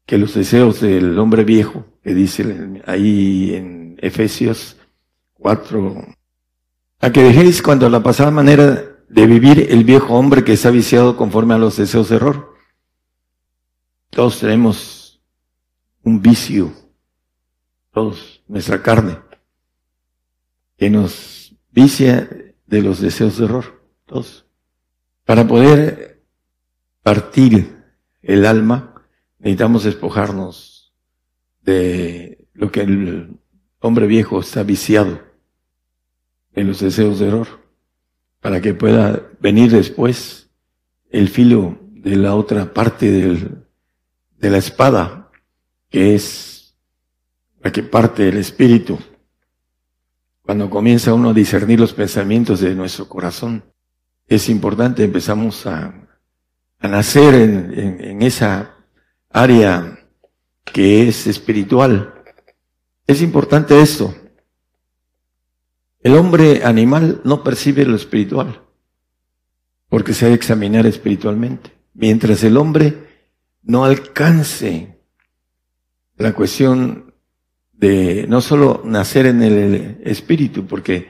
que 0.04 0.18
los 0.18 0.34
deseos 0.34 0.82
del 0.82 1.18
hombre 1.18 1.44
viejo, 1.44 1.86
que 2.02 2.12
dice 2.12 2.82
ahí 2.84 3.54
en 3.54 3.96
Efesios 4.02 4.76
4, 5.38 6.17
a 7.00 7.12
que 7.12 7.22
dejéis 7.22 7.62
cuando 7.62 7.88
la 7.88 8.02
pasada 8.02 8.30
manera 8.30 8.96
de 9.08 9.26
vivir 9.26 9.68
el 9.70 9.84
viejo 9.84 10.14
hombre 10.14 10.44
que 10.44 10.52
está 10.52 10.70
viciado 10.70 11.16
conforme 11.16 11.54
a 11.54 11.58
los 11.58 11.76
deseos 11.76 12.08
de 12.08 12.16
error. 12.16 12.54
Todos 14.10 14.40
tenemos 14.40 15.22
un 16.02 16.20
vicio, 16.20 16.72
todos 17.92 18.42
nuestra 18.48 18.82
carne, 18.82 19.18
que 20.76 20.90
nos 20.90 21.54
vicia 21.70 22.28
de 22.66 22.82
los 22.82 23.00
deseos 23.00 23.38
de 23.38 23.44
error. 23.44 23.82
Todos. 24.04 24.46
Para 25.24 25.46
poder 25.46 26.22
partir 27.02 27.84
el 28.22 28.44
alma, 28.46 29.04
necesitamos 29.38 29.84
despojarnos 29.84 30.94
de 31.62 32.46
lo 32.54 32.72
que 32.72 32.80
el 32.80 33.38
hombre 33.80 34.06
viejo 34.06 34.40
está 34.40 34.62
viciado 34.62 35.27
en 36.58 36.68
los 36.68 36.80
deseos 36.80 37.18
de 37.18 37.28
error, 37.28 37.46
para 38.40 38.60
que 38.60 38.74
pueda 38.74 39.22
venir 39.40 39.70
después 39.70 40.50
el 41.10 41.28
filo 41.28 41.78
de 41.92 42.16
la 42.16 42.34
otra 42.34 42.72
parte 42.72 43.10
del, 43.10 43.64
de 44.38 44.50
la 44.50 44.58
espada, 44.58 45.30
que 45.88 46.14
es 46.14 46.76
la 47.60 47.72
que 47.72 47.82
parte 47.82 48.24
del 48.24 48.38
espíritu. 48.38 48.98
Cuando 50.42 50.70
comienza 50.70 51.14
uno 51.14 51.30
a 51.30 51.34
discernir 51.34 51.80
los 51.80 51.92
pensamientos 51.92 52.60
de 52.60 52.74
nuestro 52.74 53.08
corazón, 53.08 53.64
es 54.26 54.48
importante, 54.48 55.04
empezamos 55.04 55.66
a, 55.66 56.08
a 56.78 56.88
nacer 56.88 57.34
en, 57.34 58.04
en 58.04 58.22
esa 58.22 58.74
área 59.30 59.98
que 60.64 61.08
es 61.08 61.26
espiritual. 61.26 62.14
Es 63.06 63.22
importante 63.22 63.80
esto. 63.80 64.14
El 66.00 66.14
hombre 66.14 66.64
animal 66.64 67.20
no 67.24 67.42
percibe 67.42 67.84
lo 67.84 67.96
espiritual, 67.96 68.62
porque 69.88 70.14
se 70.14 70.26
ha 70.26 70.28
de 70.28 70.34
examinar 70.34 70.86
espiritualmente. 70.86 71.72
Mientras 71.94 72.44
el 72.44 72.56
hombre 72.56 72.94
no 73.62 73.84
alcance 73.84 75.00
la 76.16 76.32
cuestión 76.34 77.14
de 77.72 78.26
no 78.28 78.40
solo 78.40 78.82
nacer 78.84 79.26
en 79.26 79.42
el 79.42 80.00
espíritu, 80.04 80.66
porque 80.66 81.08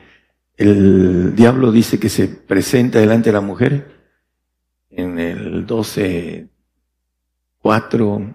el 0.57 1.35
diablo 1.37 1.71
dice 1.71 1.99
que 1.99 2.09
se 2.09 2.29
presenta 2.29 2.99
delante 2.99 3.29
de 3.29 3.35
la 3.35 3.41
mujer 3.41 3.99
en 4.91 5.19
el 5.19 5.67
12, 5.67 6.49
4 7.59 8.35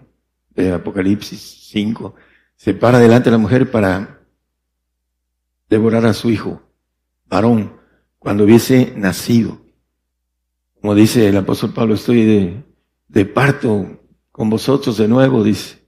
de 0.51 0.72
Apocalipsis 0.72 1.69
5, 1.72 2.15
se 2.55 2.74
para 2.74 3.00
delante 3.00 3.25
de 3.25 3.31
la 3.31 3.38
mujer 3.39 3.72
para 3.72 4.22
devorar 5.73 6.05
a 6.05 6.13
su 6.13 6.29
hijo, 6.29 6.61
varón, 7.25 7.73
cuando 8.19 8.43
hubiese 8.43 8.93
nacido. 8.95 9.59
Como 10.79 10.93
dice 10.93 11.27
el 11.27 11.37
apóstol 11.37 11.73
Pablo, 11.73 11.95
estoy 11.95 12.63
de, 13.09 13.25
parto 13.25 13.99
con 14.31 14.51
vosotros 14.51 14.97
de 14.97 15.07
nuevo, 15.07 15.43
dice. 15.43 15.79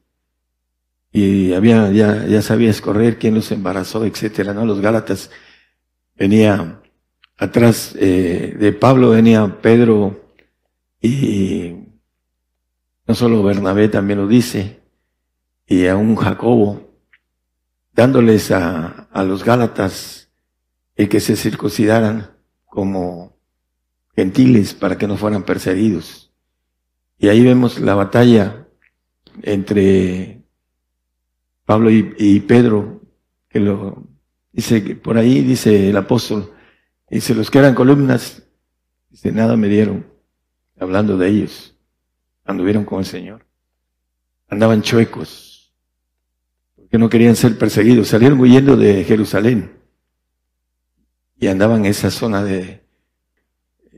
Y 1.12 1.54
había, 1.54 1.92
ya, 1.92 2.26
ya 2.26 2.42
sabía 2.42 2.72
escorrer 2.72 3.20
quién 3.20 3.36
los 3.36 3.52
embarazó, 3.52 4.06
etcétera, 4.06 4.54
¿no? 4.54 4.66
Los 4.66 4.82
Gálatas 4.82 5.30
venía 6.16 6.82
atrás 7.38 7.96
eh, 8.00 8.56
de 8.60 8.74
Pablo, 8.74 9.12
venía 9.12 9.60
Pedro 9.62 10.34
y 11.00 11.76
no 13.08 13.14
solo 13.14 13.44
Bernabé 13.44 13.88
también 13.88 14.20
lo 14.20 14.28
dice, 14.28 14.82
y 15.68 15.86
a 15.86 15.96
un 15.96 16.16
Jacobo, 16.16 16.85
dándoles 17.96 18.52
a, 18.52 19.08
a 19.12 19.24
los 19.24 19.44
Gálatas 19.44 20.30
el 20.96 21.10
que 21.10 21.20
se 21.20 21.36
circuncidaran 21.36 22.32
como 22.66 23.38
gentiles 24.16 24.74
para 24.74 24.98
que 24.98 25.08
no 25.08 25.18
fueran 25.18 25.44
perseguidos. 25.44 26.32
Y 27.18 27.30
ahí 27.30 27.44
vemos 27.44 27.80
la 27.80 27.96
batalla 27.96 28.68
entre 29.42 30.44
Pablo 31.66 31.90
y, 31.90 32.40
Pedro, 32.42 33.02
que 33.50 33.60
lo 33.60 34.08
dice, 34.52 34.82
por 34.96 35.18
ahí 35.18 35.42
dice 35.42 35.90
el 35.90 35.98
apóstol, 35.98 36.54
dice, 37.10 37.34
los 37.34 37.50
que 37.50 37.60
eran 37.60 37.76
columnas, 37.76 38.44
dice, 39.10 39.32
nada 39.32 39.58
me 39.58 39.68
dieron, 39.68 40.06
hablando 40.80 41.18
de 41.18 41.30
ellos, 41.30 41.76
anduvieron 42.44 42.86
con 42.86 43.00
el 43.00 43.06
Señor. 43.06 43.46
Andaban 44.48 44.84
chuecos, 44.84 45.55
porque 46.96 47.04
no 47.04 47.10
querían 47.10 47.36
ser 47.36 47.58
perseguidos, 47.58 48.08
salieron 48.08 48.40
huyendo 48.40 48.78
de 48.78 49.04
Jerusalén 49.04 49.70
y 51.38 51.48
andaban 51.48 51.80
en 51.80 51.88
esa 51.88 52.10
zona 52.10 52.42
de 52.42 52.86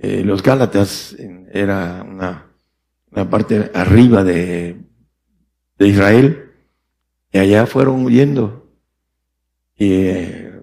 eh, 0.01 0.23
los 0.25 0.41
Gálatas, 0.41 1.15
era 1.51 2.01
una 2.01 2.47
la 3.11 3.29
parte 3.29 3.69
arriba 3.75 4.23
de, 4.23 4.81
de 5.77 5.87
Israel, 5.87 6.53
y 7.31 7.37
allá 7.37 7.67
fueron 7.67 8.03
huyendo, 8.03 8.67
y 9.75 9.93
eh, 9.93 10.61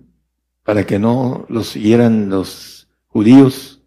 para 0.65 0.85
que 0.85 0.99
no 0.99 1.47
los 1.49 1.69
siguieran 1.69 2.31
los 2.31 2.89
judíos, 3.07 3.81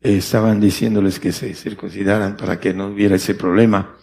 eh, 0.00 0.18
estaban 0.18 0.60
diciéndoles 0.60 1.18
que 1.18 1.32
se 1.32 1.52
circuncidaran 1.54 2.36
para 2.36 2.60
que 2.60 2.72
no 2.72 2.86
hubiera 2.86 3.16
ese 3.16 3.34
problema. 3.34 3.96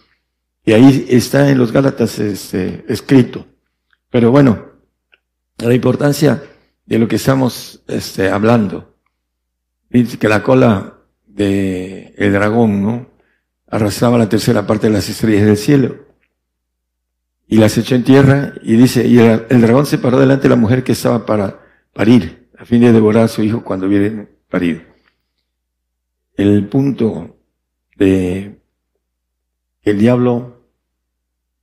Y 0.62 0.74
ahí 0.74 1.06
está 1.08 1.48
en 1.48 1.56
los 1.56 1.72
Gálatas 1.72 2.18
este, 2.18 2.84
escrito. 2.86 3.46
Pero 4.12 4.30
bueno, 4.30 4.66
la 5.56 5.74
importancia 5.74 6.42
de 6.84 6.98
lo 6.98 7.08
que 7.08 7.16
estamos 7.16 7.82
este, 7.88 8.28
hablando. 8.28 8.94
Dice 9.88 10.18
que 10.18 10.28
la 10.28 10.42
cola 10.42 10.98
de 11.26 12.14
el 12.18 12.32
dragón, 12.32 12.82
¿no? 12.82 13.10
arrastraba 13.68 14.18
la 14.18 14.28
tercera 14.28 14.66
parte 14.66 14.88
de 14.88 14.92
las 14.92 15.08
estrellas 15.08 15.46
del 15.46 15.56
cielo 15.56 15.96
y 17.46 17.56
las 17.56 17.78
echó 17.78 17.94
en 17.94 18.04
tierra 18.04 18.52
y 18.62 18.76
dice, 18.76 19.06
y 19.06 19.18
el, 19.18 19.62
dragón 19.62 19.86
se 19.86 19.96
paró 19.96 20.20
delante 20.20 20.42
de 20.42 20.50
la 20.50 20.60
mujer 20.60 20.84
que 20.84 20.92
estaba 20.92 21.24
para 21.24 21.62
parir, 21.94 22.50
a 22.58 22.66
fin 22.66 22.82
de 22.82 22.92
devorar 22.92 23.24
a 23.24 23.28
su 23.28 23.42
hijo 23.42 23.64
cuando 23.64 23.86
hubiera 23.86 24.28
parido. 24.50 24.82
El 26.36 26.68
punto 26.68 27.38
de 27.96 28.60
el 29.80 29.98
diablo 29.98 30.51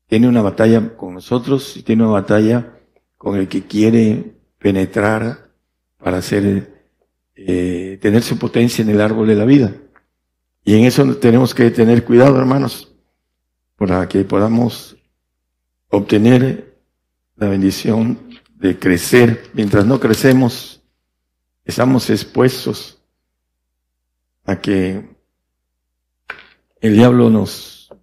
tiene 0.10 0.28
una 0.28 0.42
batalla 0.42 0.98
con 0.98 1.14
nosotros 1.14 1.78
y 1.78 1.84
tiene 1.84 2.04
una 2.04 2.14
batalla 2.14 2.80
con 3.16 3.38
el 3.38 3.48
que 3.48 3.68
quiere 3.68 4.34
penetrar 4.58 5.52
para 6.00 6.18
hacer, 6.18 6.90
eh, 7.36 8.00
tener 8.02 8.24
su 8.24 8.40
potencia 8.40 8.82
en 8.82 8.90
el 8.90 9.02
árbol 9.02 9.28
de 9.28 9.36
la 9.36 9.46
vida. 9.46 9.72
Y 10.66 10.74
en 10.76 10.86
eso 10.86 11.16
tenemos 11.18 11.54
que 11.54 11.70
tener 11.70 12.04
cuidado, 12.04 12.40
hermanos, 12.40 12.92
para 13.76 14.10
que 14.10 14.24
podamos 14.24 14.98
obtener 15.90 16.80
la 17.36 17.48
bendición 17.48 18.40
de 18.56 18.80
crecer. 18.80 19.52
Mientras 19.54 19.86
no 19.86 20.00
crecemos, 20.00 20.82
estamos 21.66 22.10
expuestos 22.10 23.00
a 24.44 24.60
que 24.60 25.08
el 26.82 26.94
diablo 26.96 27.30
nos, 27.30 27.94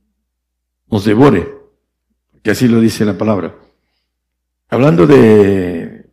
nos 0.88 1.04
devore, 1.04 1.55
que 2.46 2.52
así 2.52 2.68
lo 2.68 2.80
dice 2.80 3.04
la 3.04 3.18
palabra. 3.18 3.56
Hablando 4.68 5.04
de 5.08 6.06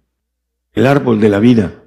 el 0.74 0.88
árbol 0.88 1.20
de 1.20 1.30
la 1.30 1.38
vida, 1.38 1.84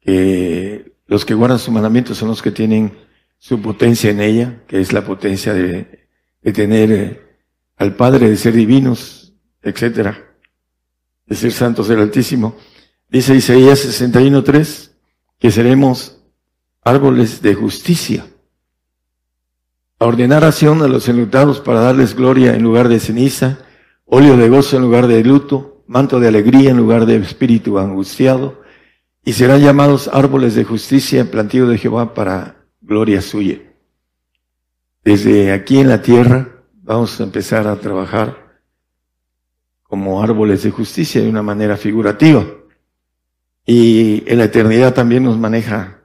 que 0.00 0.96
los 1.06 1.24
que 1.24 1.34
guardan 1.34 1.60
su 1.60 1.70
mandamiento 1.70 2.12
son 2.12 2.26
los 2.26 2.42
que 2.42 2.50
tienen 2.50 2.92
su 3.38 3.62
potencia 3.62 4.10
en 4.10 4.20
ella, 4.20 4.64
que 4.66 4.80
es 4.80 4.92
la 4.92 5.04
potencia 5.04 5.54
de, 5.54 6.08
tener 6.52 6.90
eh, 6.90 7.20
al 7.76 7.94
Padre, 7.94 8.30
de 8.30 8.36
ser 8.36 8.54
divinos, 8.54 9.32
etcétera, 9.62 10.34
de 11.24 11.36
ser 11.36 11.52
santos 11.52 11.86
del 11.86 12.00
Altísimo. 12.00 12.56
Dice 13.08 13.32
Isaías 13.32 14.02
61.3 14.02 14.90
que 15.38 15.52
seremos 15.52 16.20
árboles 16.82 17.40
de 17.42 17.54
justicia. 17.54 18.26
A 20.02 20.04
ordenar 20.04 20.42
acción 20.42 20.82
a 20.82 20.88
los 20.88 21.08
enlutados 21.08 21.60
para 21.60 21.78
darles 21.78 22.16
gloria 22.16 22.56
en 22.56 22.64
lugar 22.64 22.88
de 22.88 22.98
ceniza, 22.98 23.60
óleo 24.04 24.36
de 24.36 24.48
gozo 24.48 24.76
en 24.76 24.82
lugar 24.82 25.06
de 25.06 25.22
luto, 25.22 25.84
manto 25.86 26.18
de 26.18 26.26
alegría 26.26 26.70
en 26.70 26.76
lugar 26.76 27.06
de 27.06 27.14
espíritu 27.14 27.78
angustiado, 27.78 28.64
y 29.24 29.34
serán 29.34 29.60
llamados 29.60 30.10
árboles 30.12 30.56
de 30.56 30.64
justicia, 30.64 31.30
plantío 31.30 31.68
de 31.68 31.78
Jehová 31.78 32.14
para 32.14 32.66
gloria 32.80 33.22
suya. 33.22 33.60
Desde 35.04 35.52
aquí 35.52 35.78
en 35.78 35.88
la 35.88 36.02
tierra 36.02 36.64
vamos 36.82 37.20
a 37.20 37.22
empezar 37.22 37.68
a 37.68 37.76
trabajar 37.76 38.58
como 39.84 40.20
árboles 40.20 40.64
de 40.64 40.72
justicia 40.72 41.22
de 41.22 41.28
una 41.28 41.44
manera 41.44 41.76
figurativa. 41.76 42.44
Y 43.64 44.24
en 44.26 44.38
la 44.38 44.46
eternidad 44.46 44.94
también 44.94 45.22
nos 45.22 45.38
maneja 45.38 46.00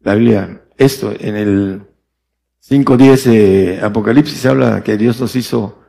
la 0.00 0.16
Biblia 0.16 0.64
esto. 0.76 1.12
En 1.16 1.36
el 1.36 1.87
5.10 2.66 3.22
de 3.24 3.80
Apocalipsis 3.82 4.46
habla 4.46 4.82
que 4.82 4.96
Dios 4.96 5.20
nos 5.20 5.34
hizo, 5.36 5.82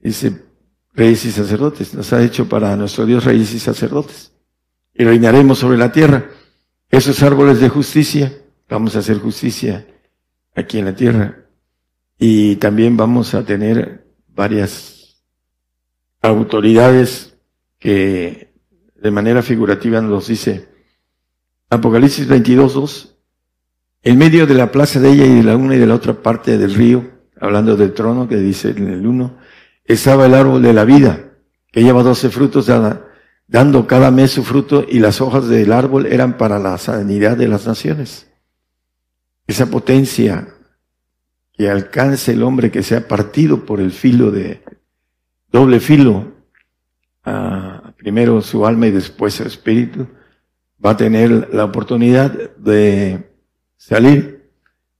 dice, 0.00 0.44
reyes 0.92 1.24
y 1.24 1.32
sacerdotes. 1.32 1.94
Nos 1.94 2.12
ha 2.12 2.22
hecho 2.22 2.48
para 2.48 2.76
nuestro 2.76 3.06
Dios 3.06 3.24
reyes 3.24 3.52
y 3.54 3.58
sacerdotes. 3.58 4.32
Y 4.94 5.04
reinaremos 5.04 5.58
sobre 5.58 5.78
la 5.78 5.92
tierra. 5.92 6.30
Esos 6.90 7.22
árboles 7.22 7.60
de 7.60 7.68
justicia 7.68 8.32
Vamos 8.68 8.96
a 8.96 8.98
hacer 8.98 9.18
justicia 9.18 9.86
aquí 10.54 10.78
en 10.78 10.84
la 10.84 10.94
tierra. 10.94 11.46
Y 12.18 12.56
también 12.56 12.96
vamos 12.96 13.34
a 13.34 13.44
tener 13.44 14.06
varias 14.28 15.22
autoridades 16.20 17.38
que 17.78 18.52
de 18.94 19.10
manera 19.10 19.42
figurativa 19.42 20.00
nos 20.00 20.26
dice 20.26 20.68
Apocalipsis 21.70 22.26
22, 22.26 22.74
2. 22.74 23.17
En 24.02 24.16
medio 24.16 24.46
de 24.46 24.54
la 24.54 24.70
plaza 24.70 25.00
de 25.00 25.10
ella 25.10 25.26
y 25.26 25.34
de 25.36 25.42
la 25.42 25.56
una 25.56 25.74
y 25.74 25.78
de 25.78 25.86
la 25.86 25.94
otra 25.94 26.14
parte 26.14 26.56
del 26.56 26.74
río, 26.74 27.10
hablando 27.40 27.76
del 27.76 27.94
trono 27.94 28.28
que 28.28 28.36
dice 28.36 28.70
en 28.70 28.88
el 28.88 29.06
uno, 29.06 29.38
estaba 29.84 30.26
el 30.26 30.34
árbol 30.34 30.62
de 30.62 30.72
la 30.72 30.84
vida, 30.84 31.32
que 31.72 31.82
lleva 31.82 32.02
doce 32.02 32.30
frutos, 32.30 32.70
dando 33.46 33.86
cada 33.86 34.10
mes 34.10 34.30
su 34.30 34.44
fruto, 34.44 34.84
y 34.88 35.00
las 35.00 35.20
hojas 35.20 35.48
del 35.48 35.72
árbol 35.72 36.06
eran 36.06 36.36
para 36.36 36.58
la 36.58 36.78
sanidad 36.78 37.36
de 37.36 37.48
las 37.48 37.66
naciones. 37.66 38.30
Esa 39.46 39.66
potencia 39.66 40.48
que 41.52 41.68
alcance 41.68 42.32
el 42.32 42.42
hombre 42.42 42.70
que 42.70 42.82
sea 42.82 43.08
partido 43.08 43.66
por 43.66 43.80
el 43.80 43.90
filo 43.90 44.30
de 44.30 44.62
doble 45.50 45.80
filo, 45.80 46.34
primero 47.96 48.40
su 48.42 48.64
alma 48.64 48.86
y 48.86 48.90
después 48.92 49.34
su 49.34 49.42
espíritu, 49.42 50.06
va 50.84 50.90
a 50.90 50.96
tener 50.96 51.52
la 51.52 51.64
oportunidad 51.64 52.32
de 52.56 53.27
salir 53.78 54.50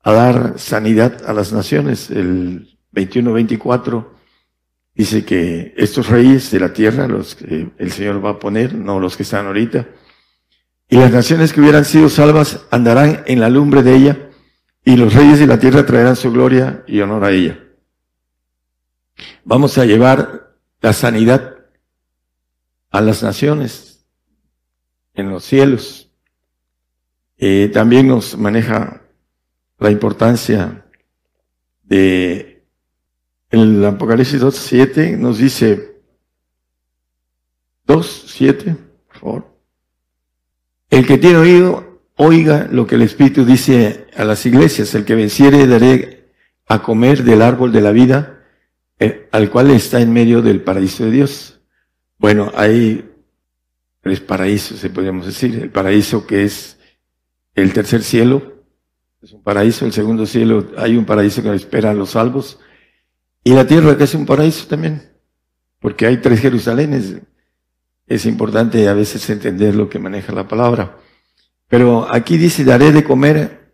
a 0.03 0.13
dar 0.13 0.59
sanidad 0.59 1.23
a 1.29 1.35
las 1.35 1.53
naciones. 1.53 2.11
El 2.11 2.79
21-24 2.95 4.07
dice 4.95 5.27
que 5.27 5.75
estos 5.77 6.09
reyes 6.09 6.51
de 6.51 6.61
la 6.61 6.73
tierra, 6.73 7.07
los 7.07 7.35
que 7.35 7.69
el 7.77 7.93
Señor 7.93 8.25
va 8.25 8.31
a 8.31 8.39
poner, 8.39 8.75
no 8.75 8.99
los 8.99 9.19
que 9.19 9.25
están 9.25 9.47
ahorita, 9.47 9.87
y 10.89 10.97
las 10.97 11.13
naciones 11.13 11.53
que 11.53 11.61
hubieran 11.61 11.85
sido 11.85 12.09
salvas 12.09 12.63
andarán 12.71 13.23
en 13.27 13.41
la 13.41 13.51
lumbre 13.51 13.83
de 13.83 13.95
ella, 13.95 14.31
y 14.83 14.97
los 14.97 15.13
reyes 15.13 15.39
de 15.39 15.47
la 15.47 15.59
tierra 15.59 15.85
traerán 15.85 16.17
su 16.17 16.33
gloria 16.33 16.83
y 16.87 17.01
honor 17.01 17.25
a 17.25 17.31
ella. 17.31 17.59
Vamos 19.45 19.77
a 19.77 19.85
llevar 19.85 20.57
la 20.81 20.95
sanidad 20.95 21.57
a 22.91 23.01
las 23.03 23.23
naciones 23.23 24.07
en 25.13 25.29
los 25.31 25.45
cielos. 25.45 26.08
Eh, 27.39 27.71
también 27.73 28.09
nos 28.09 28.37
maneja 28.37 29.03
la 29.79 29.91
importancia 29.91 30.85
de 31.85 32.49
el 33.51 33.83
Apocalipsis 33.85 34.43
2.7 34.43 35.17
nos 35.17 35.39
dice 35.39 36.03
2.7, 37.87 38.77
por 39.07 39.17
favor. 39.17 39.59
El 40.91 41.07
que 41.07 41.17
tiene 41.17 41.39
oído, 41.39 42.03
oiga 42.17 42.69
lo 42.71 42.87
que 42.87 42.97
el 42.97 43.03
Espíritu 43.03 43.47
dice 43.47 44.07
a 44.15 44.25
las 44.25 44.45
iglesias. 44.45 44.95
El 44.95 45.07
que 45.07 45.15
venciere 45.15 45.67
daré 45.67 46.31
a 46.67 46.83
comer 46.83 47.25
del 47.25 47.41
árbol 47.41 47.73
de 47.73 47.81
la 47.81 47.93
vida, 47.93 48.45
eh, 48.99 49.29
al 49.33 49.51
cual 49.51 49.71
está 49.71 50.01
en 50.01 50.13
medio 50.13 50.43
del 50.43 50.61
paraíso 50.61 51.05
de 51.05 51.11
Dios. 51.11 51.61
Bueno, 52.19 52.53
hay 52.55 53.11
tres 54.03 54.21
paraísos, 54.21 54.79
se 54.79 54.91
podríamos 54.91 55.25
decir. 55.25 55.55
El 55.55 55.71
paraíso 55.71 56.27
que 56.27 56.45
es 56.45 56.78
el 57.63 57.73
tercer 57.73 58.03
cielo, 58.03 58.65
es 59.21 59.33
un 59.33 59.43
paraíso. 59.43 59.85
El 59.85 59.93
segundo 59.93 60.27
cielo, 60.27 60.69
hay 60.77 60.97
un 60.97 61.05
paraíso 61.05 61.43
que 61.43 61.55
espera 61.55 61.91
a 61.91 61.95
los 61.95 62.11
salvos. 62.11 62.59
Y 63.45 63.53
la 63.53 63.67
tierra 63.67 63.97
que 63.97 64.05
es 64.05 64.15
un 64.15 64.27
paraíso 64.27 64.67
también, 64.67 65.11
porque 65.81 66.07
hay 66.07 66.19
tres 66.19 66.41
Jerusalenes. 66.41 67.17
Es 68.07 68.27
importante 68.27 68.89
a 68.89 68.95
veces 68.95 69.29
entender 69.29 69.75
lo 69.75 69.89
que 69.89 69.99
maneja 69.99 70.33
la 70.33 70.49
palabra. 70.49 70.99
Pero 71.69 72.07
aquí 72.11 72.39
dice, 72.39 72.65
daré 72.65 72.93
de 72.93 73.05
comer, 73.05 73.73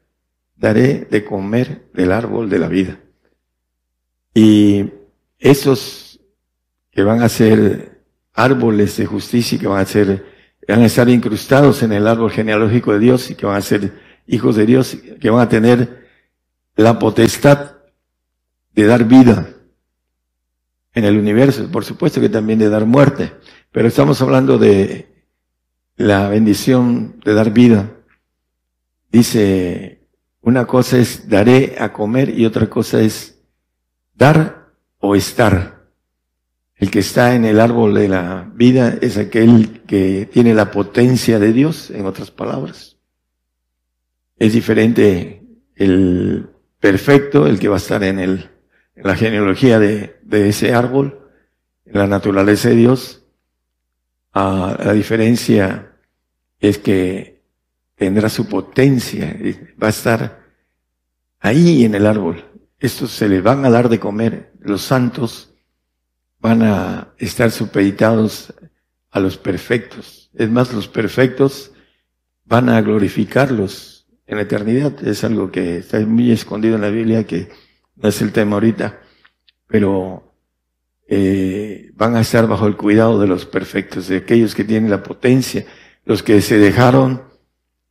daré 0.56 1.06
de 1.10 1.24
comer 1.24 1.88
del 1.92 2.12
árbol 2.12 2.50
de 2.50 2.58
la 2.58 2.68
vida. 2.68 2.98
Y 4.34 4.90
esos 5.38 6.20
que 6.90 7.02
van 7.02 7.22
a 7.22 7.28
ser 7.28 8.02
árboles 8.32 8.96
de 8.96 9.06
justicia 9.06 9.58
que 9.58 9.66
van 9.66 9.80
a 9.80 9.86
ser, 9.86 10.33
van 10.68 10.82
a 10.82 10.86
estar 10.86 11.08
incrustados 11.08 11.82
en 11.82 11.92
el 11.92 12.06
árbol 12.06 12.30
genealógico 12.30 12.92
de 12.92 12.98
Dios 12.98 13.30
y 13.30 13.34
que 13.34 13.46
van 13.46 13.56
a 13.56 13.62
ser 13.62 14.00
hijos 14.26 14.56
de 14.56 14.66
Dios, 14.66 14.96
que 15.20 15.30
van 15.30 15.42
a 15.42 15.48
tener 15.48 16.08
la 16.76 16.98
potestad 16.98 17.72
de 18.74 18.86
dar 18.86 19.04
vida 19.04 19.48
en 20.94 21.04
el 21.04 21.18
universo, 21.18 21.70
por 21.70 21.84
supuesto 21.84 22.20
que 22.20 22.28
también 22.28 22.58
de 22.58 22.68
dar 22.68 22.86
muerte, 22.86 23.32
pero 23.72 23.88
estamos 23.88 24.20
hablando 24.22 24.58
de 24.58 25.08
la 25.96 26.28
bendición 26.28 27.20
de 27.24 27.34
dar 27.34 27.50
vida. 27.52 27.90
Dice, 29.10 30.06
una 30.40 30.66
cosa 30.66 30.98
es 30.98 31.28
daré 31.28 31.76
a 31.78 31.92
comer 31.92 32.30
y 32.30 32.46
otra 32.46 32.68
cosa 32.68 33.00
es 33.00 33.40
dar 34.14 34.72
o 34.98 35.14
estar. 35.16 35.73
El 36.76 36.90
que 36.90 36.98
está 36.98 37.34
en 37.34 37.44
el 37.44 37.60
árbol 37.60 37.94
de 37.94 38.08
la 38.08 38.50
vida 38.54 38.98
es 39.00 39.16
aquel 39.16 39.82
que 39.86 40.28
tiene 40.32 40.54
la 40.54 40.70
potencia 40.70 41.38
de 41.38 41.52
Dios, 41.52 41.90
en 41.90 42.06
otras 42.06 42.30
palabras. 42.30 42.98
Es 44.36 44.52
diferente 44.52 45.42
el 45.76 46.50
perfecto, 46.80 47.46
el 47.46 47.58
que 47.58 47.68
va 47.68 47.76
a 47.76 47.78
estar 47.78 48.02
en, 48.02 48.18
el, 48.18 48.50
en 48.96 49.06
la 49.06 49.14
genealogía 49.14 49.78
de, 49.78 50.16
de 50.22 50.48
ese 50.48 50.74
árbol, 50.74 51.30
en 51.86 51.98
la 51.98 52.06
naturaleza 52.08 52.70
de 52.70 52.76
Dios. 52.76 53.24
Ah, 54.32 54.76
la 54.84 54.92
diferencia 54.92 55.92
es 56.58 56.78
que 56.78 57.42
tendrá 57.94 58.28
su 58.28 58.48
potencia, 58.48 59.38
va 59.80 59.86
a 59.86 59.90
estar 59.90 60.44
ahí 61.38 61.84
en 61.84 61.94
el 61.94 62.06
árbol. 62.06 62.44
Estos 62.80 63.12
se 63.12 63.28
les 63.28 63.42
van 63.42 63.64
a 63.64 63.70
dar 63.70 63.88
de 63.88 64.00
comer, 64.00 64.52
los 64.60 64.82
santos 64.82 65.53
van 66.44 66.62
a 66.62 67.14
estar 67.16 67.50
supeditados 67.50 68.52
a 69.10 69.18
los 69.18 69.38
perfectos. 69.38 70.30
Es 70.34 70.50
más, 70.50 70.74
los 70.74 70.88
perfectos 70.88 71.72
van 72.44 72.68
a 72.68 72.82
glorificarlos 72.82 74.06
en 74.26 74.36
la 74.36 74.42
eternidad. 74.42 74.92
Es 75.08 75.24
algo 75.24 75.50
que 75.50 75.78
está 75.78 76.00
muy 76.00 76.32
escondido 76.32 76.74
en 76.74 76.82
la 76.82 76.90
Biblia, 76.90 77.24
que 77.24 77.48
no 77.96 78.10
es 78.10 78.20
el 78.20 78.30
tema 78.30 78.56
ahorita, 78.56 79.00
pero 79.66 80.34
eh, 81.08 81.90
van 81.94 82.14
a 82.14 82.20
estar 82.20 82.46
bajo 82.46 82.66
el 82.66 82.76
cuidado 82.76 83.18
de 83.18 83.26
los 83.26 83.46
perfectos, 83.46 84.08
de 84.08 84.18
aquellos 84.18 84.54
que 84.54 84.64
tienen 84.64 84.90
la 84.90 85.02
potencia, 85.02 85.64
los 86.04 86.22
que 86.22 86.42
se 86.42 86.58
dejaron 86.58 87.22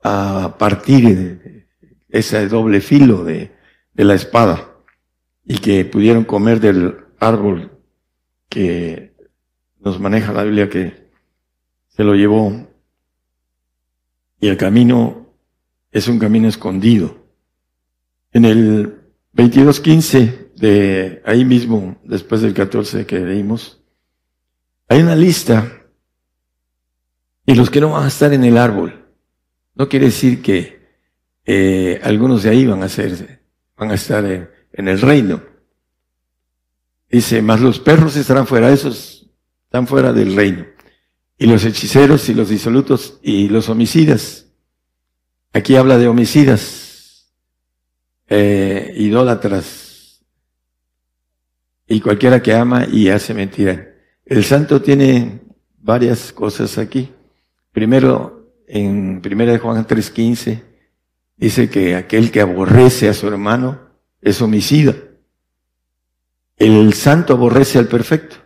a 0.03 0.57
partir 0.59 1.07
de 1.07 1.67
ese 2.07 2.47
doble 2.47 2.81
filo 2.81 3.23
de, 3.23 3.51
de 3.95 4.03
la 4.03 4.13
espada 4.13 4.75
y 5.43 5.57
que 5.57 5.85
pudieron 5.85 6.23
comer 6.23 6.59
del 6.59 6.97
árbol 7.19 7.72
que 8.53 9.15
nos 9.79 9.99
maneja 9.99 10.31
la 10.31 10.43
Biblia 10.43 10.69
que 10.69 11.09
se 11.87 12.03
lo 12.03 12.13
llevó 12.13 12.67
y 14.39 14.47
el 14.47 14.57
camino 14.57 15.33
es 15.91 16.07
un 16.07 16.19
camino 16.19 16.47
escondido. 16.47 17.17
En 18.31 18.45
el 18.45 19.01
22.15 19.35 20.53
de 20.53 21.23
ahí 21.25 21.45
mismo, 21.45 21.99
después 22.03 22.41
del 22.41 22.53
14 22.53 23.07
que 23.07 23.21
leímos, 23.21 23.81
hay 24.87 25.01
una 25.01 25.15
lista 25.15 25.87
y 27.47 27.55
los 27.55 27.71
que 27.71 27.81
no 27.81 27.89
van 27.89 28.03
a 28.03 28.09
estar 28.09 28.33
en 28.33 28.43
el 28.43 28.59
árbol, 28.59 29.03
no 29.73 29.89
quiere 29.89 30.05
decir 30.05 30.43
que 30.43 30.79
eh, 31.43 31.99
algunos 32.03 32.43
de 32.43 32.51
ahí 32.51 32.67
van 32.67 32.83
a 32.83 32.89
ser, 32.89 33.41
van 33.75 33.89
a 33.89 33.95
estar 33.95 34.23
en 34.25 34.87
el 34.87 35.01
reino. 35.01 35.52
Dice, 37.13 37.43
más 37.43 37.61
los 37.61 37.79
perros 37.79 38.15
estarán 38.15 38.47
fuera, 38.47 38.71
esos 38.71 39.29
están 39.65 39.85
fuera 39.85 40.11
del 40.11 40.35
reino. 40.35 40.65
Y 41.37 41.45
los 41.45 41.63
hechiceros 41.63 42.27
y 42.27 42.33
los 42.33 42.49
disolutos 42.49 43.19
y 43.21 43.49
los 43.49 43.69
homicidas. 43.69 44.47
Aquí 45.53 45.75
habla 45.75 45.99
de 45.99 46.07
homicidas, 46.07 47.31
eh, 48.27 48.95
idólatras 48.97 50.25
y 51.87 52.01
cualquiera 52.01 52.41
que 52.41 52.55
ama 52.55 52.87
y 52.91 53.09
hace 53.09 53.35
mentira. 53.35 53.93
El 54.25 54.43
santo 54.43 54.81
tiene 54.81 55.41
varias 55.77 56.33
cosas 56.33 56.79
aquí. 56.79 57.11
Primero, 57.71 58.55
en 58.67 59.21
1 59.23 59.59
Juan 59.59 59.85
3:15, 59.85 60.63
dice 61.37 61.69
que 61.69 61.95
aquel 61.95 62.31
que 62.31 62.41
aborrece 62.41 63.07
a 63.07 63.13
su 63.13 63.27
hermano 63.27 63.81
es 64.19 64.41
homicida. 64.41 64.95
El 66.57 66.93
santo 66.93 67.33
aborrece 67.33 67.79
al 67.79 67.87
perfecto. 67.87 68.37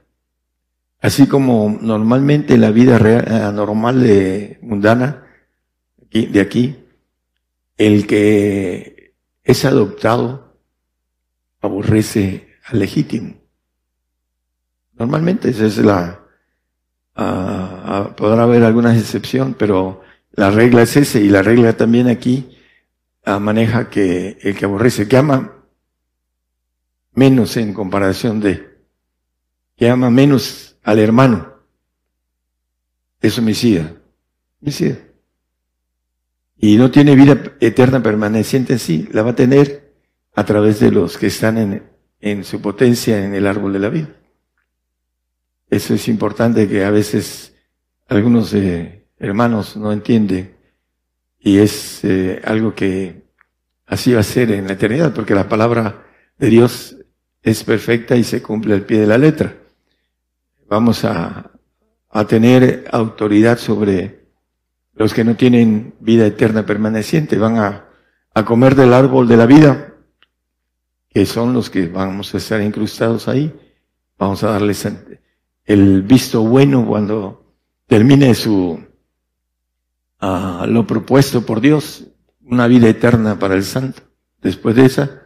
Así 1.00 1.28
como 1.28 1.78
normalmente 1.82 2.58
la 2.58 2.72
vida 2.72 2.98
real, 2.98 3.56
normal 3.56 4.02
de 4.02 4.58
mundana 4.62 5.24
de 6.12 6.42
aquí, 6.42 6.76
el 7.78 8.08
que 8.08 9.14
es 9.44 9.66
adoptado 9.66 10.58
aborrece 11.62 12.56
al 12.66 12.80
legítimo. 12.80 13.36
Normalmente 14.98 15.50
esa 15.50 15.68
es 15.68 15.78
la, 15.78 16.20
ah, 17.16 17.84
ah, 17.86 18.16
podrá 18.16 18.44
haber 18.44 18.64
alguna 18.64 18.98
excepción, 18.98 19.56
pero 19.58 20.02
la 20.32 20.50
regla 20.50 20.82
es 20.82 20.98
esa 20.98 21.20
y 21.20 21.30
la 21.30 21.44
regla 21.44 21.78
también 21.78 22.08
aquí 22.08 22.58
ah, 23.26 23.40
maneja 23.40 23.90
que 23.90 24.40
el 24.42 24.56
que 24.56 24.66
aborrece, 24.66 25.08
que 25.08 25.18
ama 25.18 25.57
menos 27.18 27.58
en 27.58 27.74
comparación 27.74 28.40
de, 28.40 28.78
que 29.76 29.90
ama 29.90 30.12
menos 30.12 30.78
al 30.84 31.00
hermano, 31.00 31.52
es 33.20 33.40
homicida. 33.40 33.92
Homicida. 34.62 35.00
Y 36.60 36.78
no 36.78 36.92
tiene 36.92 37.16
vida 37.16 37.56
eterna 37.60 38.04
permaneciente 38.04 38.74
en 38.74 38.80
sí, 38.80 39.10
la 39.12 39.24
va 39.24 39.32
a 39.32 39.36
tener 39.36 39.96
a 40.36 40.46
través 40.46 40.80
de 40.80 40.92
los 40.92 41.18
que 41.18 41.26
están 41.28 41.58
en, 41.58 41.90
en 42.20 42.44
su 42.44 42.62
potencia 42.62 43.26
en 43.26 43.34
el 43.34 43.48
árbol 43.48 43.74
de 43.74 43.80
la 43.80 43.90
vida. 43.90 44.16
Eso 45.72 45.96
es 45.96 46.08
importante 46.08 46.68
que 46.68 46.86
a 46.86 46.92
veces 46.92 47.56
algunos 48.08 48.54
eh, 48.54 49.08
hermanos 49.18 49.76
no 49.76 49.92
entienden 49.92 50.56
y 51.40 51.58
es 51.58 52.04
eh, 52.04 52.42
algo 52.44 52.76
que 52.76 53.24
así 53.88 54.14
va 54.14 54.20
a 54.20 54.24
ser 54.24 54.52
en 54.52 54.68
la 54.68 54.74
eternidad, 54.74 55.16
porque 55.16 55.34
la 55.34 55.50
palabra 55.50 56.04
de 56.38 56.50
Dios 56.50 56.97
es 57.50 57.64
perfecta 57.64 58.16
y 58.18 58.24
se 58.26 58.42
cumple 58.42 58.74
al 58.74 58.82
pie 58.82 59.00
de 59.00 59.08
la 59.08 59.18
letra. 59.18 59.56
Vamos 60.68 61.06
a, 61.06 61.52
a 62.10 62.28
tener 62.28 62.86
autoridad 62.92 63.58
sobre 63.58 64.28
los 64.96 65.14
que 65.14 65.24
no 65.24 65.36
tienen 65.36 65.96
vida 66.02 66.26
eterna 66.26 66.66
permaneciente, 66.66 67.38
van 67.38 67.58
a, 67.58 67.86
a 68.34 68.44
comer 68.44 68.76
del 68.76 68.94
árbol 68.94 69.30
de 69.30 69.38
la 69.38 69.46
vida, 69.46 69.94
que 71.10 71.26
son 71.26 71.54
los 71.54 71.70
que 71.70 71.88
vamos 71.88 72.34
a 72.34 72.38
estar 72.38 72.62
incrustados 72.62 73.30
ahí. 73.30 73.54
Vamos 74.18 74.44
a 74.44 74.52
darles 74.52 74.86
el 75.64 76.02
visto 76.02 76.42
bueno 76.44 76.86
cuando 76.86 77.56
termine 77.88 78.36
su 78.36 78.78
a 80.20 80.66
lo 80.68 80.86
propuesto 80.86 81.46
por 81.46 81.62
Dios, 81.62 82.08
una 82.42 82.68
vida 82.68 82.90
eterna 82.90 83.40
para 83.40 83.54
el 83.54 83.64
santo. 83.64 84.02
Después 84.42 84.76
de 84.76 84.86
esa, 84.86 85.22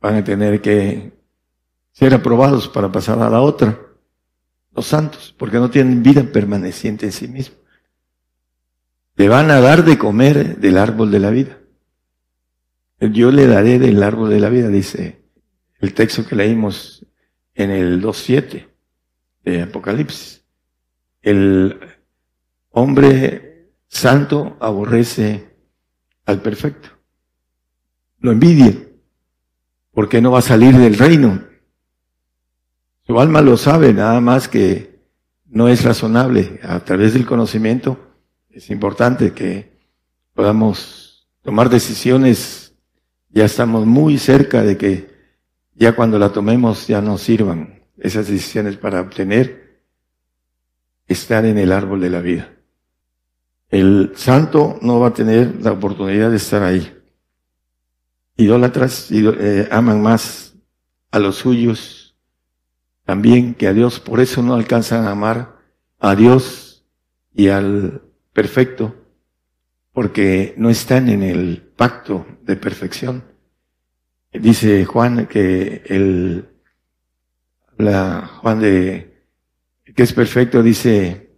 van 0.00 0.16
a 0.16 0.24
tener 0.24 0.60
que 0.60 1.15
ser 1.96 2.12
aprobados 2.12 2.68
para 2.68 2.92
pasar 2.92 3.22
a 3.22 3.30
la 3.30 3.40
otra, 3.40 3.80
los 4.74 4.86
santos, 4.86 5.34
porque 5.38 5.56
no 5.56 5.70
tienen 5.70 6.02
vida 6.02 6.24
permaneciente 6.24 7.06
en 7.06 7.12
sí 7.12 7.26
mismos. 7.26 7.58
Le 9.14 9.30
van 9.30 9.50
a 9.50 9.60
dar 9.60 9.82
de 9.82 9.96
comer 9.96 10.58
del 10.58 10.76
árbol 10.76 11.10
de 11.10 11.18
la 11.20 11.30
vida. 11.30 11.58
Yo 13.00 13.30
le 13.32 13.46
daré 13.46 13.78
del 13.78 14.02
árbol 14.02 14.28
de 14.28 14.40
la 14.40 14.50
vida, 14.50 14.68
dice 14.68 15.24
el 15.80 15.94
texto 15.94 16.26
que 16.26 16.36
leímos 16.36 17.06
en 17.54 17.70
el 17.70 18.02
2.7 18.02 18.68
de 19.42 19.62
Apocalipsis. 19.62 20.44
El 21.22 21.80
hombre 22.72 23.70
santo 23.88 24.58
aborrece 24.60 25.56
al 26.26 26.42
perfecto. 26.42 26.90
Lo 28.18 28.32
envidia, 28.32 28.74
porque 29.92 30.20
no 30.20 30.32
va 30.32 30.40
a 30.40 30.42
salir 30.42 30.76
del 30.76 30.98
reino. 30.98 31.55
Su 33.06 33.20
alma 33.20 33.40
lo 33.40 33.56
sabe, 33.56 33.92
nada 33.92 34.20
más 34.20 34.48
que 34.48 34.98
no 35.46 35.68
es 35.68 35.84
razonable. 35.84 36.58
A 36.64 36.80
través 36.80 37.14
del 37.14 37.24
conocimiento 37.24 38.14
es 38.50 38.68
importante 38.68 39.32
que 39.32 39.78
podamos 40.34 41.28
tomar 41.42 41.70
decisiones. 41.70 42.74
Ya 43.30 43.44
estamos 43.44 43.86
muy 43.86 44.18
cerca 44.18 44.62
de 44.62 44.76
que 44.76 45.14
ya 45.76 45.94
cuando 45.94 46.18
la 46.18 46.32
tomemos 46.32 46.88
ya 46.88 47.00
nos 47.00 47.22
sirvan 47.22 47.84
esas 47.96 48.26
decisiones 48.26 48.76
para 48.76 49.02
obtener 49.02 49.84
estar 51.06 51.44
en 51.44 51.58
el 51.58 51.70
árbol 51.70 52.00
de 52.00 52.10
la 52.10 52.20
vida. 52.20 52.50
El 53.68 54.14
santo 54.16 54.80
no 54.82 54.98
va 54.98 55.08
a 55.08 55.14
tener 55.14 55.62
la 55.62 55.72
oportunidad 55.72 56.30
de 56.30 56.36
estar 56.38 56.64
ahí. 56.64 56.92
Idólatras 58.36 59.08
eh, 59.12 59.68
aman 59.70 60.02
más 60.02 60.54
a 61.12 61.20
los 61.20 61.36
suyos 61.36 62.05
también 63.06 63.54
que 63.54 63.68
a 63.68 63.72
Dios, 63.72 64.00
por 64.00 64.20
eso 64.20 64.42
no 64.42 64.54
alcanzan 64.54 65.06
a 65.06 65.12
amar 65.12 65.56
a 66.00 66.14
Dios 66.14 66.84
y 67.32 67.48
al 67.48 68.02
perfecto, 68.32 68.94
porque 69.92 70.52
no 70.58 70.68
están 70.68 71.08
en 71.08 71.22
el 71.22 71.62
pacto 71.76 72.26
de 72.42 72.56
perfección. 72.56 73.24
Dice 74.32 74.84
Juan 74.84 75.26
que 75.26 75.82
el, 75.86 76.48
Juan 77.78 78.60
de, 78.60 79.22
que 79.94 80.02
es 80.02 80.12
perfecto, 80.12 80.62
dice 80.62 81.30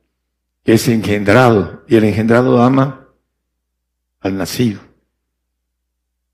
que 0.65 0.73
es 0.73 0.89
engendrado, 0.89 1.85
y 1.87 1.97
el 1.97 2.05
engendrado 2.05 2.63
ama 2.63 3.09
al 4.21 4.39
nacido. 4.39 4.81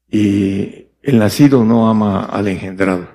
Y 0.09 0.87
el 1.03 1.19
nacido 1.19 1.65
no 1.65 1.91
ama 1.91 2.25
al 2.25 2.49
engendrado, 2.49 3.14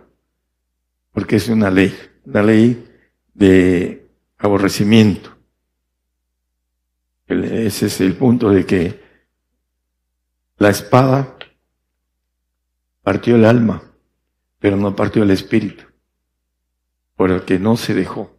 porque 1.11 1.37
es 1.37 1.49
una 1.49 1.69
ley, 1.69 1.95
una 2.25 2.43
ley 2.43 2.89
de 3.33 4.09
aborrecimiento. 4.37 5.35
Ese 7.27 7.85
es 7.87 8.01
el 8.01 8.15
punto 8.15 8.49
de 8.49 8.65
que 8.65 9.03
la 10.57 10.69
espada 10.69 11.37
partió 13.03 13.35
el 13.35 13.45
alma, 13.45 13.83
pero 14.59 14.77
no 14.77 14.95
partió 14.95 15.23
el 15.23 15.31
espíritu, 15.31 15.85
por 17.15 17.31
el 17.31 17.43
que 17.43 17.59
no 17.59 17.77
se 17.77 17.93
dejó. 17.93 18.35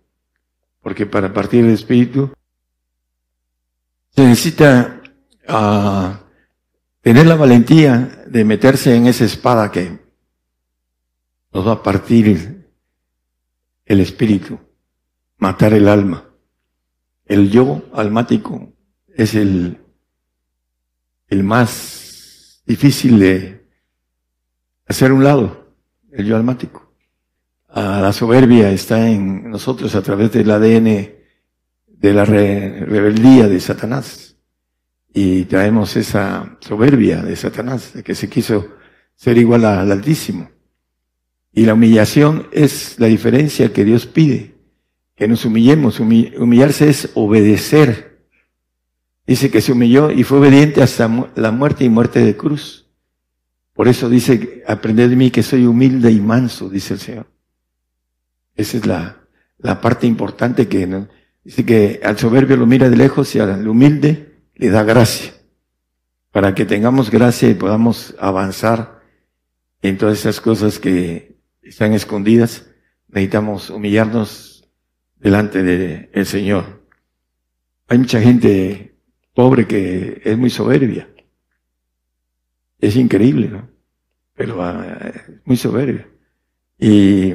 Porque 0.83 1.07
para 1.07 1.33
partir 1.33 1.65
el 1.65 1.71
espíritu 1.71 2.33
se 4.11 4.23
necesita 4.23 5.03
ah, 5.47 6.21
tener 7.01 7.27
la 7.27 7.37
valentía 7.37 8.25
de 8.27 8.45
meterse 8.45 8.95
en 8.97 9.07
esa 9.07 9.25
espada 9.25 9.71
que 9.71 9.99
nos 11.53 11.67
va 11.67 11.73
a 11.73 11.83
partir 11.83 12.60
el 13.91 13.99
espíritu, 13.99 14.57
matar 15.39 15.75
el 15.75 15.89
alma. 15.89 16.25
El 17.27 17.51
yo 17.51 17.83
almático 17.93 18.73
es 19.13 19.35
el, 19.35 19.79
el 21.27 21.43
más 21.43 22.63
difícil 22.65 23.19
de 23.19 23.67
hacer 24.87 25.11
un 25.11 25.25
lado, 25.25 25.75
el 26.13 26.25
yo 26.25 26.37
almático. 26.37 26.95
A 27.67 28.01
la 28.01 28.13
soberbia 28.13 28.71
está 28.71 29.11
en 29.11 29.51
nosotros 29.51 29.97
a 29.97 30.03
través 30.03 30.31
del 30.31 30.53
ADN 30.53 31.11
de 31.89 32.13
la 32.15 32.25
rebeldía 32.25 33.49
de 33.49 33.59
Satanás. 33.59 34.37
Y 35.13 35.47
traemos 35.47 35.97
esa 35.97 36.57
soberbia 36.61 37.23
de 37.23 37.35
Satanás, 37.35 37.93
de 37.95 38.05
que 38.05 38.15
se 38.15 38.29
quiso 38.29 38.69
ser 39.17 39.37
igual 39.37 39.65
al 39.65 39.91
Altísimo. 39.91 40.49
Y 41.53 41.65
la 41.65 41.75
humillación 41.75 42.47
es 42.53 42.99
la 42.99 43.07
diferencia 43.07 43.73
que 43.73 43.85
Dios 43.85 44.07
pide, 44.07 44.55
que 45.17 45.29
nos 45.29 45.45
humillemos. 45.45 46.01
Humillarse 46.01 46.89
es 46.89 47.11
obedecer 47.15 48.11
Dice 49.31 49.49
que 49.49 49.61
se 49.61 49.71
humilló 49.71 50.11
y 50.11 50.25
fue 50.25 50.39
obediente 50.39 50.83
hasta 50.83 51.09
la 51.37 51.53
muerte 51.53 51.85
y 51.85 51.89
muerte 51.89 52.19
de 52.19 52.37
cruz. 52.37 52.89
Por 53.75 53.87
eso 53.87 54.09
dice, 54.09 54.65
aprended 54.67 55.09
de 55.09 55.15
mí 55.15 55.31
que 55.31 55.45
soy 55.45 55.67
humilde 55.67 56.11
y 56.11 56.19
manso, 56.21 56.69
dice 56.69 56.95
el 56.95 57.01
Señor. 57.01 57.27
Esa 58.57 58.79
es 58.79 58.87
la, 58.87 59.29
parte 59.81 60.09
importante 60.09 60.67
que 60.67 61.07
dice 61.45 61.65
que 61.65 62.01
al 62.03 62.19
soberbio 62.19 62.57
lo 62.57 62.67
mira 62.67 62.91
de 62.91 62.97
lejos 62.97 63.33
y 63.37 63.39
al 63.39 63.69
humilde 63.69 64.35
le 64.57 64.69
da 64.69 64.83
gracia. 64.83 65.33
Para 66.33 66.53
que 66.53 66.65
tengamos 66.65 67.09
gracia 67.09 67.49
y 67.49 67.55
podamos 67.55 68.17
avanzar 68.19 69.01
en 69.81 69.97
todas 69.97 70.19
esas 70.19 70.41
cosas 70.41 70.81
que 70.81 71.37
están 71.71 71.93
escondidas, 71.93 72.69
necesitamos 73.09 73.71
humillarnos 73.71 74.69
delante 75.17 75.63
del 75.63 76.27
Señor. 76.27 76.85
Hay 77.87 77.99
mucha 77.99 78.21
gente 78.21 78.97
pobre 79.35 79.69
que 79.69 80.21
es 80.25 80.37
muy 80.37 80.51
soberbia. 80.51 81.09
Es 82.81 82.97
increíble, 82.97 83.49
¿no? 83.49 83.71
Pero 84.35 84.61
ah, 84.63 85.13
muy 85.45 85.57
soberbia. 85.57 86.09
Y 86.77 87.35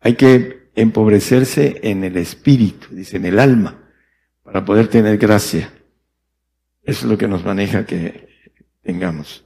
hay 0.00 0.14
que 0.14 0.70
empobrecerse 0.74 1.78
en 1.82 2.04
el 2.04 2.16
espíritu, 2.16 2.94
dice, 2.94 3.18
en 3.18 3.26
el 3.26 3.38
alma, 3.38 3.86
para 4.42 4.64
poder 4.64 4.88
tener 4.88 5.18
gracia. 5.18 5.70
Eso 6.82 7.04
es 7.04 7.10
lo 7.10 7.18
que 7.18 7.28
nos 7.28 7.44
maneja 7.44 7.84
que 7.84 8.28
tengamos. 8.82 9.44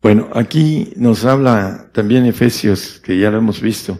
Bueno, 0.00 0.28
aquí 0.32 0.92
nos 0.96 1.24
habla 1.24 1.90
también 1.92 2.24
Efesios, 2.24 3.00
que 3.00 3.18
ya 3.18 3.30
lo 3.30 3.38
hemos 3.38 3.60
visto, 3.60 3.98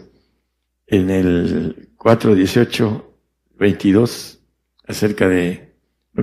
en 0.87 1.09
el 1.09 1.89
4, 1.97 2.35
18, 2.35 3.17
22, 3.57 4.39
acerca 4.87 5.27
de 5.27 5.75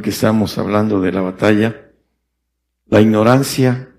que 0.03 0.11
estamos 0.11 0.59
hablando 0.59 1.01
de 1.01 1.12
la 1.12 1.21
batalla, 1.21 1.91
la 2.87 3.01
ignorancia 3.01 3.95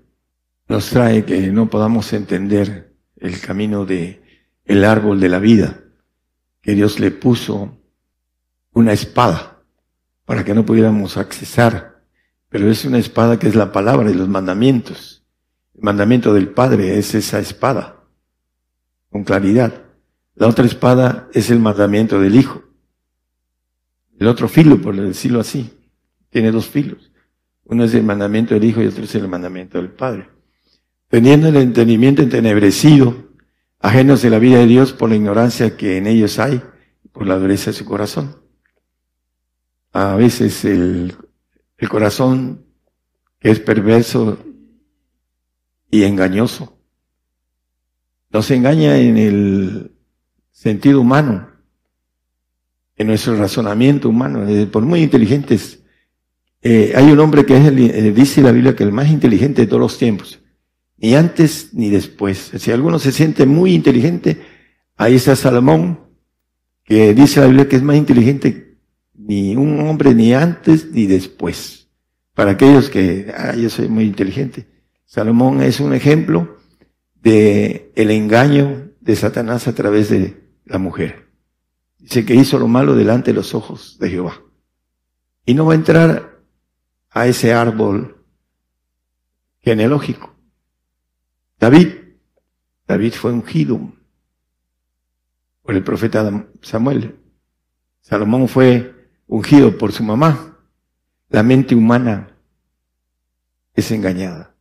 nos 0.68 0.90
trae 0.90 1.24
que 1.24 1.48
no 1.48 1.68
podamos 1.68 2.12
entender 2.12 2.94
el 3.16 3.40
camino 3.40 3.84
de 3.84 4.22
el 4.64 4.84
árbol 4.84 5.18
de 5.20 5.28
la 5.28 5.38
vida, 5.38 5.80
que 6.60 6.74
Dios 6.74 7.00
le 7.00 7.10
puso 7.10 7.78
una 8.72 8.92
espada 8.92 9.62
para 10.24 10.44
que 10.44 10.54
no 10.54 10.64
pudiéramos 10.66 11.16
accesar, 11.16 12.02
pero 12.48 12.70
es 12.70 12.84
una 12.84 12.98
espada 12.98 13.38
que 13.38 13.48
es 13.48 13.54
la 13.54 13.72
palabra 13.72 14.10
y 14.10 14.14
los 14.14 14.28
mandamientos. 14.28 15.17
El 15.78 15.84
mandamiento 15.84 16.34
del 16.34 16.48
Padre 16.48 16.98
es 16.98 17.14
esa 17.14 17.38
espada, 17.38 18.02
con 19.10 19.22
claridad. 19.22 19.84
La 20.34 20.48
otra 20.48 20.66
espada 20.66 21.28
es 21.32 21.50
el 21.50 21.60
mandamiento 21.60 22.20
del 22.20 22.34
Hijo. 22.34 22.64
El 24.18 24.26
otro 24.26 24.48
filo, 24.48 24.82
por 24.82 24.96
decirlo 24.96 25.38
así, 25.38 25.70
tiene 26.30 26.50
dos 26.50 26.66
filos. 26.66 27.12
Uno 27.64 27.84
es 27.84 27.94
el 27.94 28.02
mandamiento 28.02 28.54
del 28.54 28.64
Hijo 28.64 28.82
y 28.82 28.86
otro 28.86 29.04
es 29.04 29.14
el 29.14 29.28
mandamiento 29.28 29.78
del 29.78 29.92
Padre. 29.92 30.28
Teniendo 31.06 31.46
el 31.46 31.56
entendimiento 31.56 32.22
entenebrecido, 32.22 33.28
ajenos 33.78 34.20
de 34.20 34.30
la 34.30 34.40
vida 34.40 34.58
de 34.58 34.66
Dios 34.66 34.92
por 34.92 35.10
la 35.10 35.16
ignorancia 35.16 35.76
que 35.76 35.96
en 35.96 36.08
ellos 36.08 36.40
hay, 36.40 36.60
por 37.12 37.24
la 37.24 37.38
dureza 37.38 37.70
de 37.70 37.76
su 37.76 37.84
corazón. 37.84 38.36
A 39.92 40.16
veces 40.16 40.64
el, 40.64 41.16
corazón 41.88 42.66
es 43.40 43.60
perverso 43.60 44.38
y 45.90 46.04
engañoso, 46.04 46.78
nos 48.30 48.50
engaña 48.50 48.98
en 48.98 49.16
el 49.16 49.92
sentido 50.50 51.00
humano, 51.00 51.48
en 52.96 53.06
nuestro 53.06 53.36
razonamiento 53.36 54.08
humano, 54.08 54.46
por 54.70 54.84
muy 54.84 55.02
inteligentes 55.02 55.78
eh, 56.60 56.92
hay 56.96 57.12
un 57.12 57.20
hombre 57.20 57.46
que 57.46 57.56
es 57.56 57.66
el, 57.66 57.78
eh, 57.78 58.12
dice 58.12 58.42
la 58.42 58.52
Biblia 58.52 58.74
que 58.74 58.82
el 58.82 58.92
más 58.92 59.08
inteligente 59.08 59.62
de 59.62 59.68
todos 59.68 59.80
los 59.80 59.98
tiempos, 59.98 60.40
ni 60.96 61.14
antes 61.14 61.72
ni 61.72 61.88
después. 61.88 62.50
Si 62.56 62.72
alguno 62.72 62.98
se 62.98 63.12
siente 63.12 63.46
muy 63.46 63.74
inteligente, 63.74 64.40
ahí 64.96 65.14
está 65.14 65.36
Salomón, 65.36 66.00
que 66.84 67.14
dice 67.14 67.40
la 67.40 67.46
Biblia 67.46 67.68
que 67.68 67.76
es 67.76 67.82
más 67.82 67.96
inteligente 67.96 68.76
ni 69.14 69.54
un 69.54 69.80
hombre 69.80 70.14
ni 70.14 70.34
antes 70.34 70.90
ni 70.90 71.06
después. 71.06 71.88
Para 72.34 72.52
aquellos 72.52 72.88
que, 72.88 73.32
ah, 73.36 73.54
yo 73.54 73.68
soy 73.68 73.88
muy 73.88 74.04
inteligente. 74.04 74.66
Salomón 75.08 75.62
es 75.62 75.80
un 75.80 75.94
ejemplo 75.94 76.58
de 77.14 77.90
el 77.96 78.10
engaño 78.10 78.90
de 79.00 79.16
Satanás 79.16 79.66
a 79.66 79.74
través 79.74 80.10
de 80.10 80.52
la 80.66 80.76
mujer. 80.76 81.30
Dice 81.96 82.26
que 82.26 82.34
hizo 82.34 82.58
lo 82.58 82.68
malo 82.68 82.94
delante 82.94 83.30
de 83.30 83.36
los 83.36 83.54
ojos 83.54 83.98
de 83.98 84.10
Jehová. 84.10 84.42
Y 85.46 85.54
no 85.54 85.64
va 85.64 85.72
a 85.72 85.76
entrar 85.76 86.42
a 87.08 87.26
ese 87.26 87.54
árbol 87.54 88.22
genealógico. 89.60 90.36
David, 91.58 91.88
David 92.86 93.14
fue 93.14 93.32
ungido 93.32 93.80
por 95.62 95.74
el 95.74 95.82
profeta 95.82 96.50
Samuel. 96.60 97.18
Salomón 98.02 98.46
fue 98.46 99.08
ungido 99.26 99.78
por 99.78 99.90
su 99.90 100.04
mamá. 100.04 100.58
La 101.30 101.42
mente 101.42 101.74
humana 101.74 102.36
es 103.72 103.90
engañada. 103.90 104.57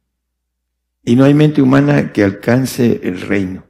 Y 1.07 1.15
no 1.15 1.23
hay 1.23 1.33
mente 1.33 1.61
humana 1.61 2.11
que 2.11 2.21
alcance 2.21 2.99
el 3.01 3.21
reino. 3.21 3.63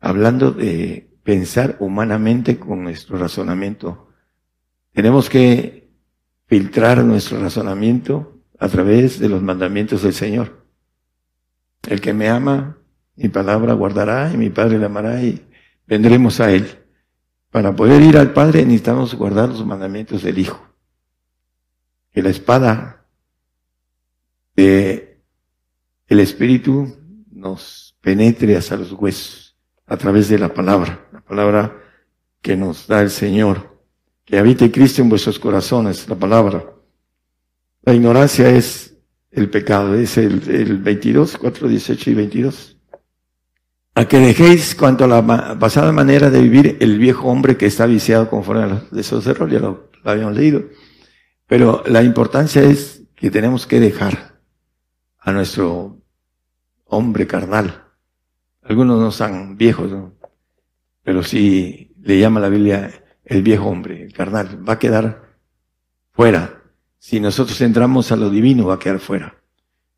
Hablando 0.00 0.50
de 0.50 1.14
pensar 1.22 1.76
humanamente 1.80 2.58
con 2.58 2.82
nuestro 2.82 3.18
razonamiento, 3.18 4.08
tenemos 4.92 5.28
que 5.28 5.92
filtrar 6.46 7.04
nuestro 7.04 7.38
razonamiento 7.42 8.40
a 8.58 8.68
través 8.68 9.18
de 9.18 9.28
los 9.28 9.42
mandamientos 9.42 10.00
del 10.00 10.14
Señor. 10.14 10.66
El 11.86 12.00
que 12.00 12.14
me 12.14 12.30
ama, 12.30 12.78
mi 13.14 13.28
palabra 13.28 13.74
guardará 13.74 14.32
y 14.32 14.38
mi 14.38 14.48
Padre 14.48 14.78
le 14.78 14.86
amará 14.86 15.22
y 15.22 15.46
vendremos 15.86 16.40
a 16.40 16.52
Él. 16.52 16.86
Para 17.50 17.76
poder 17.76 18.00
ir 18.00 18.16
al 18.16 18.32
Padre 18.32 18.64
necesitamos 18.64 19.14
guardar 19.14 19.50
los 19.50 19.66
mandamientos 19.66 20.22
del 20.22 20.38
Hijo. 20.38 20.74
Que 22.12 22.22
la 22.22 22.30
espada 22.30 23.04
de 24.54 25.05
el 26.06 26.20
Espíritu 26.20 26.96
nos 27.32 27.96
penetre 28.00 28.56
hasta 28.56 28.76
los 28.76 28.92
huesos 28.92 29.56
a 29.86 29.96
través 29.96 30.28
de 30.28 30.38
la 30.38 30.52
palabra, 30.52 31.08
la 31.12 31.20
palabra 31.20 31.76
que 32.40 32.56
nos 32.56 32.86
da 32.86 33.02
el 33.02 33.10
Señor. 33.10 33.76
Que 34.24 34.38
habite 34.38 34.72
Cristo 34.72 35.02
en 35.02 35.08
vuestros 35.08 35.38
corazones, 35.38 36.08
la 36.08 36.16
palabra. 36.16 36.64
La 37.82 37.94
ignorancia 37.94 38.50
es 38.50 38.96
el 39.30 39.50
pecado, 39.50 39.94
es 39.94 40.18
el, 40.18 40.42
el 40.50 40.78
22, 40.78 41.36
4, 41.38 41.68
18 41.68 42.10
y 42.10 42.14
22 42.14 42.76
a 43.96 44.06
que 44.06 44.18
dejéis 44.18 44.74
cuanto 44.74 45.04
a 45.04 45.08
la 45.08 45.58
pasada 45.58 45.90
manera 45.90 46.28
de 46.28 46.42
vivir 46.42 46.76
el 46.80 46.98
viejo 46.98 47.28
hombre 47.28 47.56
que 47.56 47.64
está 47.64 47.86
viciado 47.86 48.28
conforme 48.28 48.62
a 48.62 48.66
los, 48.66 48.90
de 48.90 49.00
esos 49.00 49.26
errores, 49.26 49.54
ya 49.54 49.60
lo, 49.60 49.88
habíamos 50.04 50.36
leído. 50.36 50.64
Pero 51.46 51.82
la 51.86 52.02
importancia 52.02 52.62
es 52.62 53.04
que 53.14 53.30
tenemos 53.30 53.66
que 53.66 53.80
dejar 53.80 54.35
a 55.26 55.32
nuestro 55.32 56.00
hombre 56.84 57.26
carnal. 57.26 57.84
Algunos 58.62 59.00
no 59.00 59.10
son 59.10 59.56
viejos, 59.56 59.92
pero 61.02 61.24
sí 61.24 61.92
le 62.00 62.20
llama 62.20 62.38
la 62.38 62.48
Biblia 62.48 63.02
el 63.24 63.42
viejo 63.42 63.66
hombre, 63.66 64.04
el 64.04 64.12
carnal. 64.12 64.66
Va 64.66 64.74
a 64.74 64.78
quedar 64.78 65.36
fuera. 66.12 66.62
Si 66.98 67.18
nosotros 67.18 67.60
entramos 67.60 68.12
a 68.12 68.16
lo 68.16 68.30
divino, 68.30 68.66
va 68.66 68.74
a 68.74 68.78
quedar 68.78 69.00
fuera. 69.00 69.42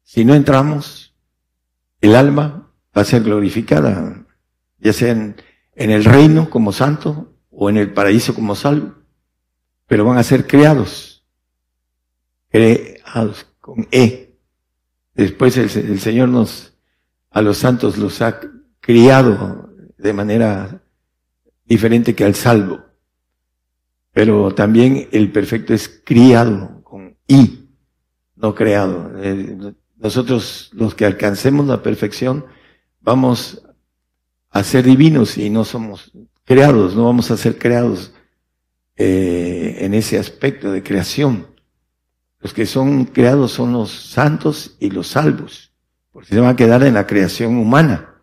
Si 0.02 0.24
no 0.24 0.34
entramos, 0.34 1.14
el 2.00 2.16
alma 2.16 2.72
va 2.96 3.02
a 3.02 3.04
ser 3.04 3.22
glorificada, 3.22 4.26
ya 4.78 4.94
sea 4.94 5.12
en, 5.12 5.36
el 5.74 6.04
reino 6.06 6.48
como 6.48 6.72
santo 6.72 7.34
o 7.50 7.68
en 7.68 7.76
el 7.76 7.92
paraíso 7.92 8.34
como 8.34 8.54
salvo, 8.54 8.94
pero 9.86 10.06
van 10.06 10.16
a 10.16 10.22
ser 10.22 10.46
creados, 10.46 11.26
creados 12.48 13.46
con 13.60 13.86
E. 13.90 14.27
Después 15.18 15.57
el, 15.57 15.98
Señor 15.98 16.28
nos, 16.28 16.74
a 17.33 17.42
los 17.42 17.59
santos 17.59 17.98
los 17.98 18.22
ha 18.22 18.38
criado 18.78 19.68
de 19.98 20.12
manera 20.12 20.81
diferente 21.66 22.14
que 22.14 22.22
al 22.22 22.37
salvo. 22.37 22.85
Pero 24.12 24.54
también 24.54 25.09
el 25.11 25.33
perfecto 25.33 25.74
es 25.74 25.88
criado 26.04 26.85
con 26.85 27.16
I, 27.26 27.68
no 28.37 28.54
creado. 28.54 29.11
Eh, 29.20 29.74
nosotros 29.96 30.70
los 30.72 30.94
que 30.94 31.04
alcancemos 31.04 31.66
la 31.66 31.83
perfección 31.83 32.46
vamos 33.00 33.61
a 34.50 34.62
ser 34.62 34.85
divinos 34.85 35.37
y 35.37 35.50
no 35.50 35.64
somos 35.64 36.12
creados, 36.44 36.94
no 36.94 37.07
vamos 37.07 37.33
a 37.33 37.37
ser 37.37 37.59
creados 37.59 38.12
eh, 38.96 39.78
en 39.81 39.94
ese 39.94 40.16
aspecto 40.16 40.70
de 40.70 40.85
creación. 40.85 41.47
Los 42.40 42.55
que 42.55 42.66
son 42.66 43.05
creados 43.07 43.53
son 43.53 43.72
los 43.72 43.90
santos 43.90 44.77
y 44.79 44.90
los 44.90 45.09
salvos, 45.09 45.72
porque 46.12 46.29
se 46.29 46.40
van 46.40 46.51
a 46.51 46.57
quedar 46.57 46.83
en 46.85 46.94
la 46.94 47.07
creación 47.07 47.57
humana, 47.57 48.22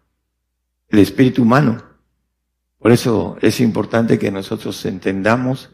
el 0.89 0.99
espíritu 0.99 1.41
humano. 1.41 1.83
Por 2.79 2.91
eso 2.91 3.37
es 3.41 3.59
importante 3.59 4.19
que 4.19 4.31
nosotros 4.31 4.85
entendamos 4.85 5.71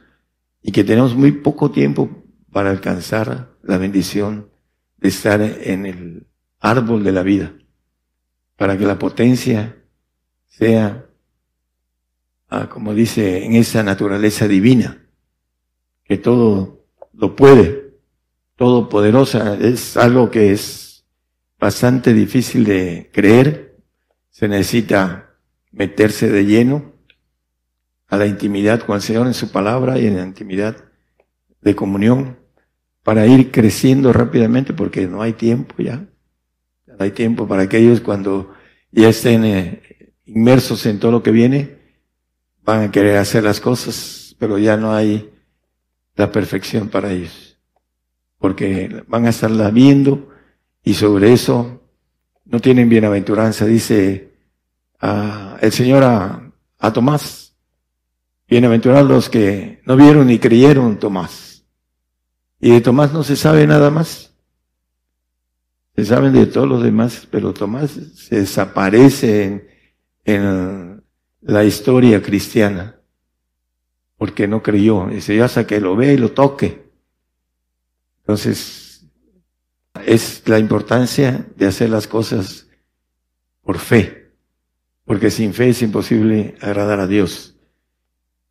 y 0.61 0.71
que 0.71 0.83
tenemos 0.83 1.15
muy 1.15 1.31
poco 1.31 1.71
tiempo 1.71 2.09
para 2.51 2.69
alcanzar 2.69 3.51
la 3.63 3.77
bendición 3.77 4.49
de 4.97 5.09
estar 5.09 5.41
en 5.41 5.85
el 5.85 6.27
árbol 6.59 7.03
de 7.03 7.11
la 7.11 7.23
vida 7.23 7.53
para 8.61 8.77
que 8.77 8.85
la 8.85 8.99
potencia 8.99 9.75
sea, 10.45 11.07
ah, 12.47 12.69
como 12.69 12.93
dice, 12.93 13.43
en 13.43 13.55
esa 13.55 13.81
naturaleza 13.81 14.47
divina, 14.47 15.03
que 16.03 16.19
todo 16.19 16.85
lo 17.11 17.35
puede, 17.35 17.80
todo 18.61 18.89
poderosa, 18.89 19.57
es 19.59 19.97
algo 19.97 20.29
que 20.29 20.51
es 20.51 21.03
bastante 21.59 22.13
difícil 22.13 22.63
de 22.63 23.09
creer, 23.11 23.75
se 24.29 24.47
necesita 24.47 25.33
meterse 25.71 26.29
de 26.29 26.45
lleno 26.45 26.93
a 28.07 28.17
la 28.17 28.27
intimidad 28.27 28.81
con 28.81 28.97
el 28.97 29.01
Señor 29.01 29.25
en 29.25 29.33
su 29.33 29.51
palabra 29.51 29.97
y 29.97 30.05
en 30.05 30.17
la 30.17 30.23
intimidad 30.23 30.77
de 31.59 31.75
comunión 31.75 32.37
para 33.01 33.25
ir 33.25 33.49
creciendo 33.49 34.13
rápidamente 34.13 34.73
porque 34.73 35.07
no 35.07 35.23
hay 35.23 35.33
tiempo 35.33 35.73
ya. 35.79 36.05
Hay 36.99 37.09
tiempo 37.09 37.47
para 37.47 37.67
que 37.67 37.79
ellos 37.79 37.99
cuando 37.99 38.53
ya 38.91 39.09
estén 39.09 39.43
eh, 39.43 40.13
inmersos 40.27 40.85
en 40.85 40.99
todo 40.99 41.11
lo 41.11 41.23
que 41.23 41.31
viene, 41.31 41.79
van 42.63 42.83
a 42.83 42.91
querer 42.91 43.17
hacer 43.17 43.43
las 43.43 43.59
cosas, 43.59 44.35
pero 44.37 44.59
ya 44.59 44.77
no 44.77 44.93
hay 44.93 45.33
la 46.15 46.31
perfección 46.31 46.89
para 46.89 47.11
ellos. 47.11 47.50
Porque 48.41 49.03
van 49.07 49.25
a 49.25 49.29
estarla 49.29 49.71
viendo 49.71 50.27
y 50.83 50.95
sobre 50.95 51.31
eso 51.31 51.81
no 52.43 52.59
tienen 52.59 52.89
bienaventuranza. 52.89 53.65
Dice 53.65 54.33
ah, 54.99 55.57
el 55.61 55.71
Señor 55.71 56.03
a, 56.03 56.51
a 56.77 56.91
Tomás, 56.91 57.55
bienaventurados 58.49 59.07
los 59.07 59.29
que 59.29 59.81
no 59.85 59.95
vieron 59.95 60.27
ni 60.27 60.39
creyeron 60.39 60.99
Tomás. 60.99 61.63
Y 62.59 62.71
de 62.71 62.81
Tomás 62.81 63.13
no 63.13 63.23
se 63.23 63.37
sabe 63.37 63.65
nada 63.65 63.89
más. 63.89 64.33
Se 65.95 66.05
saben 66.05 66.33
de 66.33 66.45
todos 66.47 66.67
los 66.67 66.83
demás, 66.83 67.27
pero 67.31 67.53
Tomás 67.53 67.91
se 67.91 68.41
desaparece 68.41 69.69
en, 70.25 71.03
la 71.41 71.63
historia 71.63 72.21
cristiana 72.21 72.99
porque 74.17 74.47
no 74.47 74.61
creyó. 74.61 75.07
Dice, 75.07 75.35
ya 75.35 75.45
hasta 75.45 75.65
que 75.65 75.79
lo 75.79 75.95
ve 75.95 76.13
y 76.13 76.17
lo 76.17 76.31
toque. 76.31 76.90
Entonces, 78.21 79.05
es 80.05 80.47
la 80.47 80.59
importancia 80.59 81.47
de 81.55 81.67
hacer 81.67 81.89
las 81.89 82.07
cosas 82.07 82.67
por 83.61 83.77
fe, 83.77 84.31
porque 85.05 85.29
sin 85.29 85.53
fe 85.53 85.69
es 85.69 85.81
imposible 85.81 86.55
agradar 86.61 86.99
a 86.99 87.07
Dios. 87.07 87.57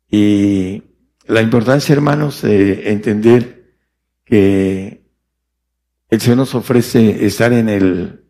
Y 0.09 0.83
la 1.25 1.41
importancia, 1.41 1.93
hermanos, 1.93 2.41
de 2.41 2.91
entender 2.91 3.75
que 4.25 5.05
el 6.09 6.19
Señor 6.19 6.37
nos 6.37 6.55
ofrece 6.55 7.25
estar 7.25 7.53
en 7.53 7.69
el 7.69 8.25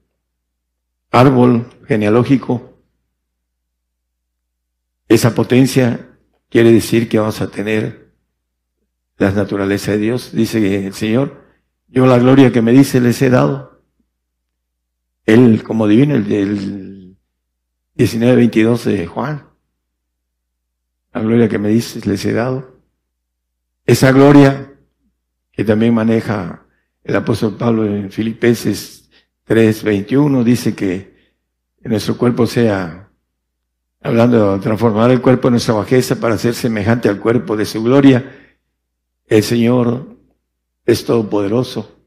árbol 1.10 1.68
genealógico. 1.88 2.80
Esa 5.08 5.36
potencia 5.36 6.18
quiere 6.50 6.72
decir 6.72 7.10
que 7.10 7.20
vamos 7.20 7.42
a 7.42 7.50
tener 7.50 8.01
las 9.18 9.36
naturalezas 9.36 9.96
de 9.96 9.98
Dios. 9.98 10.32
Dice 10.34 10.88
el 10.88 10.94
Señor, 10.94 11.46
yo 11.88 12.06
la 12.06 12.18
gloria 12.18 12.52
que 12.52 12.62
me 12.62 12.72
dice 12.72 13.02
les 13.02 13.22
he 13.22 13.30
dado. 13.30 13.84
Él, 15.26 15.64
como 15.64 15.88
divino, 15.88 16.16
el 16.16 16.28
del 16.28 17.18
19-22 17.98 18.84
de 18.84 19.08
Juan. 19.08 19.48
La 21.14 21.22
gloria 21.22 21.50
que 21.50 21.60
me 21.60 21.70
dice 21.70 22.02
les 22.08 22.26
he 22.26 22.34
dado. 22.34 22.82
Esa 23.86 24.12
gloria 24.12 24.74
que 25.52 25.64
también 25.64 25.94
maneja 25.94 26.66
el 27.04 27.16
apóstol 27.16 27.58
Pablo 27.58 27.86
en 27.86 28.12
Filipenses 28.12 29.10
3:21, 29.46 30.44
dice 30.44 30.76
que 30.76 31.36
nuestro 31.84 32.18
cuerpo 32.18 32.46
sea, 32.46 33.10
hablando 34.02 34.54
de 34.54 34.60
transformar 34.60 35.12
el 35.12 35.22
cuerpo 35.22 35.48
en 35.48 35.54
nuestra 35.54 35.74
bajeza 35.74 36.16
para 36.16 36.38
ser 36.38 36.54
semejante 36.54 37.10
al 37.10 37.20
cuerpo 37.20 37.58
de 37.58 37.66
su 37.66 37.84
gloria, 37.84 38.41
el 39.32 39.44
Señor 39.44 40.18
es 40.86 41.06
todopoderoso, 41.06 41.98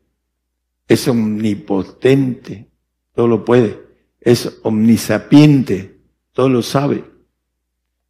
es 0.86 1.08
omnipotente, 1.08 2.68
todo 3.14 3.28
lo 3.28 3.46
puede, 3.46 3.80
es 4.20 4.58
omnisapiente, 4.62 6.02
todo 6.32 6.50
lo 6.50 6.60
sabe. 6.60 7.02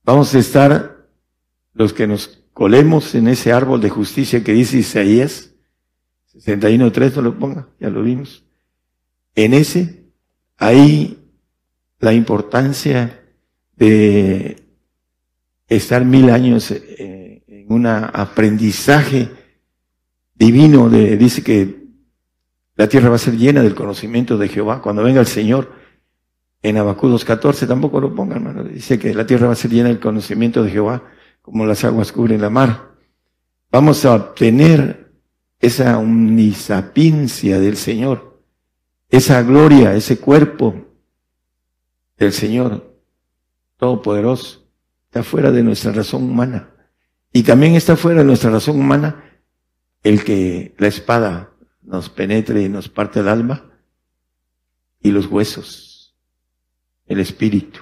Vamos 0.03 0.35
a 0.35 0.41
estar 0.41 1.07
los 1.75 1.93
que 1.93 2.09
nos 2.09 2.43
colemos 2.53 3.15
en 3.15 3.29
ese 3.29 3.53
árbol 3.53 3.81
de 3.81 3.89
justicia 3.89 4.43
que 4.43 4.53
dice 4.53 4.79
Isaías 4.79 5.53
61.3, 6.35 7.15
no 7.15 7.23
lo 7.23 7.39
ponga, 7.39 7.69
ya 7.79 7.91
lo 7.91 8.03
vimos. 8.03 8.45
En 9.37 9.55
ese, 9.55 10.07
hay 10.57 11.25
la 12.01 12.13
importancia 12.13 13.23
de 13.77 14.67
estar 15.69 16.05
mil 16.05 16.31
años 16.31 16.73
eh, 16.73 17.14
un 17.69 17.87
aprendizaje 17.87 19.31
divino, 20.35 20.89
de, 20.89 21.17
dice 21.17 21.43
que 21.43 21.85
la 22.77 22.89
tierra 22.89 23.09
va 23.09 23.17
a 23.17 23.19
ser 23.19 23.37
llena 23.37 23.63
del 23.63 23.75
conocimiento 23.75 24.37
de 24.37 24.49
Jehová. 24.49 24.83
Cuando 24.83 25.03
venga 25.03 25.21
el 25.21 25.27
Señor, 25.27 25.73
en 26.63 26.77
Abacudos 26.79 27.25
14, 27.25 27.67
tampoco 27.67 28.01
lo 28.01 28.15
pongan, 28.15 28.39
hermano. 28.39 28.65
Dice 28.65 28.99
que 28.99 29.15
la 29.15 29.27
tierra 29.27 29.47
va 29.47 29.53
a 29.53 29.57
ser 29.57 29.71
llena 29.71 29.89
del 29.89 30.01
conocimiento 30.01 30.63
de 30.63 30.71
Jehová, 30.71 31.03
como 31.43 31.67
las 31.67 31.85
aguas 31.85 32.11
cubren 32.11 32.41
la 32.41 32.51
mar. 32.51 32.95
Vamos 33.71 34.05
a 34.05 34.15
obtener 34.15 35.13
esa 35.61 35.99
omnisapiencia 35.99 37.61
del 37.61 37.77
Señor, 37.77 38.43
esa 39.09 39.43
gloria, 39.43 39.95
ese 39.95 40.19
cuerpo 40.19 40.75
del 42.17 42.33
Señor 42.33 42.99
Todopoderoso. 43.77 44.67
Está 45.07 45.23
fuera 45.23 45.51
de 45.51 45.63
nuestra 45.63 45.93
razón 45.93 46.25
humana. 46.25 46.74
Y 47.37 47.43
también 47.43 47.75
está 47.75 47.97
fuera 47.97 48.21
de 48.21 48.27
nuestra 48.27 48.49
razón 48.49 48.79
humana 48.79 49.25
el 50.05 50.23
que 50.23 50.73
la 50.79 50.87
espada 50.87 51.51
nos 51.83 52.09
penetre 52.09 52.63
y 52.63 52.69
nos 52.69 52.89
parte 52.89 53.19
el 53.19 53.29
alma 53.29 53.73
y 55.01 55.11
los 55.11 55.27
huesos, 55.27 56.15
el 57.07 57.19
espíritu, 57.19 57.81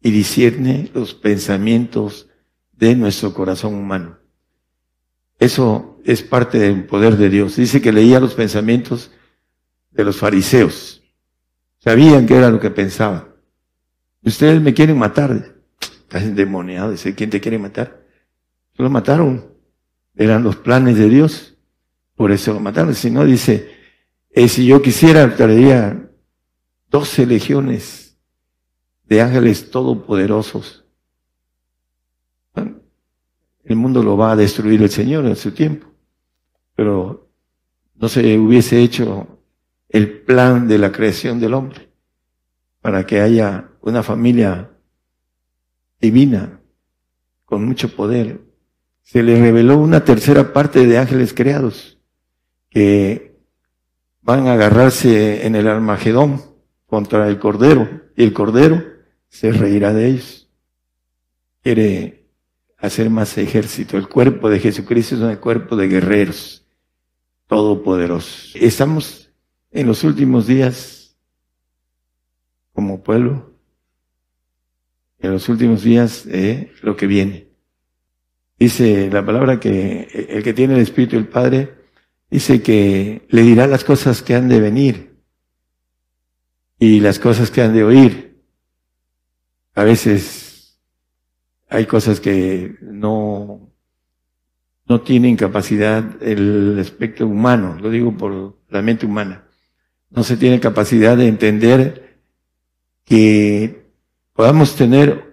y 0.00 0.12
discierne 0.12 0.92
los 0.94 1.12
pensamientos 1.12 2.28
de 2.70 2.94
nuestro 2.94 3.34
corazón 3.34 3.74
humano. 3.74 4.18
Eso 5.40 5.98
es 6.04 6.22
parte 6.22 6.60
del 6.60 6.86
poder 6.86 7.16
de 7.16 7.30
Dios. 7.30 7.56
Dice 7.56 7.82
que 7.82 7.90
leía 7.90 8.20
los 8.20 8.34
pensamientos 8.34 9.10
de 9.90 10.04
los 10.04 10.18
fariseos. 10.18 11.02
Sabían 11.80 12.26
que 12.26 12.36
era 12.36 12.48
lo 12.48 12.60
que 12.60 12.70
pensaban. 12.70 13.26
Ustedes 14.22 14.62
me 14.62 14.72
quieren 14.72 14.98
matar. 14.98 15.56
Estás 15.80 16.22
endemoniado. 16.22 16.92
Dice, 16.92 17.12
¿quién 17.16 17.28
te 17.28 17.40
quiere 17.40 17.58
matar? 17.58 18.01
Lo 18.76 18.90
mataron. 18.90 19.52
Eran 20.14 20.42
los 20.42 20.56
planes 20.56 20.96
de 20.96 21.08
Dios. 21.08 21.56
Por 22.14 22.32
eso 22.32 22.52
lo 22.52 22.60
mataron. 22.60 22.94
Si 22.94 23.10
no, 23.10 23.24
dice, 23.24 23.70
eh, 24.30 24.48
si 24.48 24.66
yo 24.66 24.82
quisiera, 24.82 25.34
traería 25.36 26.10
doce 26.88 27.26
legiones 27.26 28.18
de 29.04 29.20
ángeles 29.20 29.70
todopoderosos. 29.70 30.84
El 33.64 33.76
mundo 33.76 34.02
lo 34.02 34.16
va 34.16 34.32
a 34.32 34.36
destruir 34.36 34.82
el 34.82 34.90
Señor 34.90 35.24
en 35.26 35.36
su 35.36 35.52
tiempo. 35.52 35.86
Pero 36.74 37.30
no 37.94 38.08
se 38.08 38.38
hubiese 38.38 38.80
hecho 38.82 39.38
el 39.88 40.22
plan 40.22 40.66
de 40.66 40.78
la 40.78 40.90
creación 40.90 41.38
del 41.38 41.54
hombre 41.54 41.92
para 42.80 43.06
que 43.06 43.20
haya 43.20 43.70
una 43.80 44.02
familia 44.02 44.70
divina 46.00 46.60
con 47.44 47.64
mucho 47.64 47.94
poder. 47.94 48.40
Se 49.02 49.22
le 49.22 49.38
reveló 49.38 49.78
una 49.78 50.04
tercera 50.04 50.52
parte 50.52 50.86
de 50.86 50.98
ángeles 50.98 51.34
creados 51.34 51.98
que 52.70 53.36
van 54.22 54.46
a 54.46 54.54
agarrarse 54.54 55.46
en 55.46 55.54
el 55.56 55.68
Armagedón 55.68 56.42
contra 56.86 57.28
el 57.28 57.38
Cordero 57.38 57.88
y 58.16 58.22
el 58.22 58.32
Cordero 58.32 58.82
se 59.28 59.52
reirá 59.52 59.92
de 59.92 60.08
ellos. 60.08 60.48
Quiere 61.62 62.26
hacer 62.78 63.10
más 63.10 63.36
ejército. 63.38 63.96
El 63.96 64.08
cuerpo 64.08 64.50
de 64.50 64.58
Jesucristo 64.58 65.14
es 65.14 65.20
un 65.20 65.36
cuerpo 65.36 65.76
de 65.76 65.88
guerreros 65.88 66.66
todopoderosos. 67.46 68.52
Estamos 68.54 69.30
en 69.70 69.86
los 69.86 70.04
últimos 70.04 70.46
días 70.46 71.16
como 72.72 73.02
pueblo, 73.02 73.54
en 75.18 75.32
los 75.32 75.48
últimos 75.48 75.82
días 75.82 76.26
eh, 76.26 76.72
lo 76.82 76.96
que 76.96 77.06
viene. 77.06 77.51
Dice 78.62 79.10
la 79.10 79.26
palabra 79.26 79.58
que 79.58 80.06
el 80.28 80.44
que 80.44 80.52
tiene 80.52 80.74
el 80.74 80.82
Espíritu 80.82 81.16
del 81.16 81.26
Padre 81.26 81.74
dice 82.30 82.62
que 82.62 83.26
le 83.28 83.42
dirá 83.42 83.66
las 83.66 83.82
cosas 83.82 84.22
que 84.22 84.36
han 84.36 84.48
de 84.48 84.60
venir 84.60 85.16
y 86.78 87.00
las 87.00 87.18
cosas 87.18 87.50
que 87.50 87.60
han 87.60 87.74
de 87.74 87.82
oír. 87.82 88.40
A 89.74 89.82
veces 89.82 90.80
hay 91.68 91.86
cosas 91.86 92.20
que 92.20 92.76
no, 92.82 93.68
no 94.86 95.00
tienen 95.00 95.34
capacidad 95.34 96.22
el 96.22 96.78
aspecto 96.78 97.26
humano, 97.26 97.76
lo 97.80 97.90
digo 97.90 98.16
por 98.16 98.60
la 98.68 98.80
mente 98.80 99.06
humana. 99.06 99.44
No 100.08 100.22
se 100.22 100.36
tiene 100.36 100.60
capacidad 100.60 101.16
de 101.16 101.26
entender 101.26 102.20
que 103.04 103.90
podamos 104.34 104.76
tener 104.76 105.31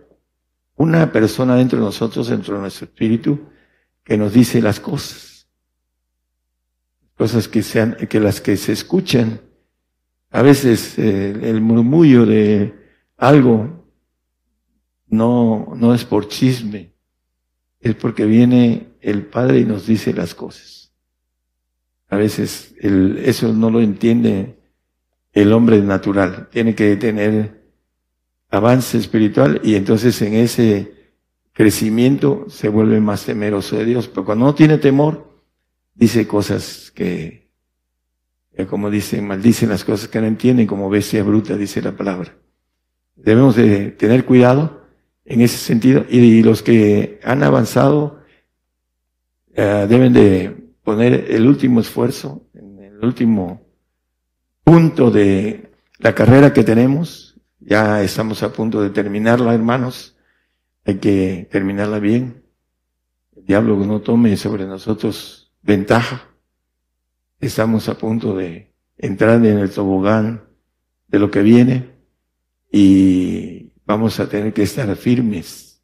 una 0.79 1.11
persona 1.11 1.55
dentro 1.57 1.77
de 1.77 1.85
nosotros, 1.85 2.29
dentro 2.29 2.55
de 2.55 2.61
nuestro 2.61 2.85
espíritu, 2.85 3.37
que 4.01 4.17
nos 4.17 4.31
dice 4.31 4.61
las 4.61 4.79
cosas. 4.79 5.49
Cosas 7.15 7.49
que 7.49 7.63
sean, 7.63 7.97
que 8.09 8.21
las 8.21 8.39
que 8.39 8.55
se 8.55 8.71
escuchan. 8.71 9.41
A 10.31 10.41
veces 10.41 10.97
eh, 10.97 11.37
el 11.43 11.59
murmullo 11.59 12.25
de 12.25 12.73
algo 13.17 13.91
no, 15.07 15.73
no 15.75 15.93
es 15.93 16.05
por 16.05 16.29
chisme, 16.29 16.93
es 17.81 17.95
porque 17.95 18.23
viene 18.23 18.93
el 19.01 19.25
Padre 19.25 19.59
y 19.59 19.65
nos 19.65 19.85
dice 19.85 20.13
las 20.13 20.33
cosas. 20.33 20.93
A 22.07 22.15
veces 22.15 22.73
eso 22.79 23.51
no 23.51 23.69
lo 23.69 23.81
entiende 23.81 24.57
el 25.33 25.51
hombre 25.51 25.81
natural, 25.81 26.47
tiene 26.49 26.73
que 26.73 26.95
tener 26.95 27.58
avance 28.49 28.97
espiritual 28.97 29.61
y 29.63 29.75
entonces 29.75 30.21
en 30.21 30.33
ese 30.33 30.93
crecimiento 31.53 32.45
se 32.49 32.69
vuelve 32.69 32.99
más 32.99 33.25
temeroso 33.25 33.77
de 33.77 33.85
Dios. 33.85 34.07
Pero 34.07 34.25
cuando 34.25 34.45
no 34.45 34.55
tiene 34.55 34.77
temor, 34.77 35.29
dice 35.93 36.27
cosas 36.27 36.91
que, 36.95 37.49
como 38.69 38.89
dicen, 38.89 39.27
maldicen 39.27 39.69
las 39.69 39.83
cosas 39.83 40.07
que 40.07 40.21
no 40.21 40.27
entienden, 40.27 40.67
como 40.67 40.89
bestia 40.89 41.23
bruta, 41.23 41.57
dice 41.57 41.81
la 41.81 41.95
palabra. 41.95 42.35
Debemos 43.15 43.55
de 43.55 43.91
tener 43.91 44.25
cuidado 44.25 44.79
en 45.25 45.41
ese 45.41 45.57
sentido. 45.57 46.05
Y 46.09 46.43
los 46.43 46.61
que 46.61 47.19
han 47.23 47.43
avanzado 47.43 48.19
eh, 49.53 49.85
deben 49.89 50.13
de 50.13 50.55
poner 50.83 51.25
el 51.29 51.45
último 51.47 51.81
esfuerzo, 51.81 52.47
en 52.53 52.79
el 52.79 53.05
último 53.05 53.61
punto 54.63 55.11
de 55.11 55.71
la 55.99 56.15
carrera 56.15 56.53
que 56.53 56.63
tenemos. 56.63 57.28
Ya 57.59 58.01
estamos 58.01 58.41
a 58.41 58.53
punto 58.53 58.81
de 58.81 58.89
terminarla, 58.89 59.53
hermanos. 59.53 60.15
Hay 60.85 60.95
que 60.95 61.47
terminarla 61.51 61.99
bien. 61.99 62.45
El 63.35 63.45
diablo 63.45 63.75
no 63.77 64.01
tome 64.01 64.37
sobre 64.37 64.65
nosotros 64.65 65.53
ventaja. 65.61 66.29
Estamos 67.39 67.89
a 67.89 67.97
punto 67.97 68.35
de 68.35 68.73
entrar 68.97 69.45
en 69.45 69.57
el 69.57 69.69
tobogán 69.71 70.43
de 71.07 71.19
lo 71.19 71.29
que 71.29 71.41
viene 71.41 71.95
y 72.71 73.73
vamos 73.85 74.19
a 74.19 74.29
tener 74.29 74.53
que 74.53 74.63
estar 74.63 74.93
firmes. 74.95 75.81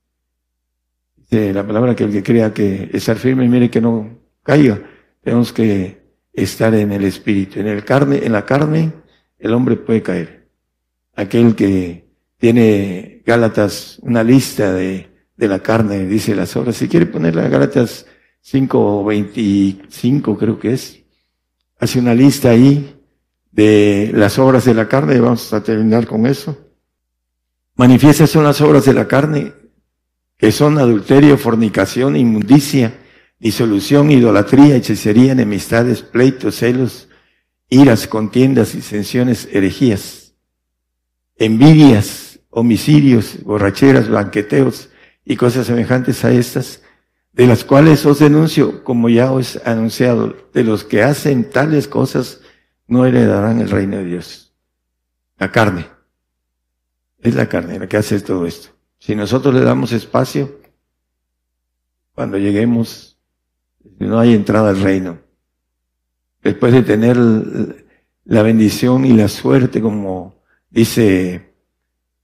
Dice 1.18 1.54
la 1.54 1.66
palabra 1.66 1.96
que 1.96 2.06
el 2.06 2.12
que 2.12 2.24
crea 2.24 2.54
que 2.54 2.90
estar 2.94 3.18
firme, 3.18 3.50
mire 3.50 3.70
que 3.70 3.82
no 3.82 4.18
caiga. 4.44 4.82
Tenemos 5.22 5.52
que 5.52 6.06
estar 6.32 6.74
en 6.74 6.94
el 6.94 7.04
espíritu. 7.04 7.60
En 7.60 7.68
el 7.68 7.84
carne, 7.84 8.26
en 8.26 8.32
la 8.32 8.46
carne, 8.46 8.94
el 9.40 9.54
hombre 9.54 9.76
puede 9.76 10.02
caer. 10.02 10.45
Aquel 11.16 11.56
que 11.56 12.10
tiene 12.38 13.22
Gálatas, 13.26 14.00
una 14.02 14.24
lista 14.24 14.74
de, 14.74 15.10
de 15.38 15.48
la 15.48 15.60
carne, 15.60 16.06
dice 16.06 16.36
las 16.36 16.56
obras. 16.56 16.76
Si 16.78 16.88
quiere 16.88 17.06
ponerla 17.06 17.48
Gálatas 17.48 18.06
5.25 18.46 20.38
creo 20.38 20.60
que 20.60 20.74
es. 20.74 21.02
Hace 21.80 22.00
una 22.00 22.14
lista 22.14 22.52
ahí 22.52 22.96
de 23.52 24.12
las 24.14 24.38
obras 24.38 24.66
de 24.66 24.74
la 24.74 24.88
carne. 24.88 25.20
Vamos 25.20 25.52
a 25.54 25.64
terminar 25.64 26.06
con 26.06 26.26
eso. 26.26 26.58
Manifiestas 27.76 28.30
son 28.30 28.44
las 28.44 28.62
obras 28.62 28.86
de 28.86 28.94
la 28.94 29.08
carne, 29.08 29.54
que 30.38 30.52
son 30.52 30.78
adulterio, 30.78 31.38
fornicación, 31.38 32.16
inmundicia, 32.16 33.00
disolución, 33.40 34.12
idolatría, 34.12 34.78
hechicería, 34.78 35.34
enemistades, 35.34 36.02
pleitos, 36.02 36.56
celos, 36.56 37.10
iras, 37.70 38.08
contiendas, 38.08 38.74
disensiones, 38.74 39.50
herejías, 39.52 40.25
envidias, 41.38 42.40
homicidios, 42.50 43.44
borracheras, 43.44 44.10
banqueteos 44.10 44.90
y 45.26 45.36
cosas 45.36 45.68
semejantes 45.68 46.24
a 46.24 46.32
estas, 46.32 46.82
de 47.34 47.48
las 47.48 47.66
cuales 47.66 48.06
os 48.06 48.20
denuncio, 48.20 48.84
como 48.84 49.10
ya 49.10 49.32
os 49.32 49.58
he 49.58 49.70
anunciado, 49.70 50.36
de 50.54 50.64
los 50.64 50.84
que 50.84 51.04
hacen 51.04 51.50
tales 51.50 51.88
cosas 51.88 52.42
no 52.88 53.06
heredarán 53.06 53.60
el 53.60 53.70
reino 53.70 53.98
de 53.98 54.06
Dios. 54.06 54.54
La 55.38 55.52
carne. 55.52 55.88
Es 57.20 57.36
la 57.36 57.50
carne 57.50 57.80
la 57.80 57.88
que 57.88 57.98
hace 57.98 58.20
todo 58.22 58.46
esto. 58.46 58.70
Si 59.00 59.16
nosotros 59.16 59.54
le 59.54 59.62
damos 59.62 59.92
espacio, 59.92 60.62
cuando 62.14 62.38
lleguemos 62.38 63.16
no 64.00 64.20
hay 64.20 64.34
entrada 64.34 64.70
al 64.70 64.82
reino. 64.82 65.20
Después 66.42 66.74
de 66.74 66.84
tener 66.84 67.18
la 68.24 68.44
bendición 68.44 69.06
y 69.06 69.14
la 69.14 69.28
suerte, 69.28 69.82
como 69.82 70.35
dice 70.76 71.56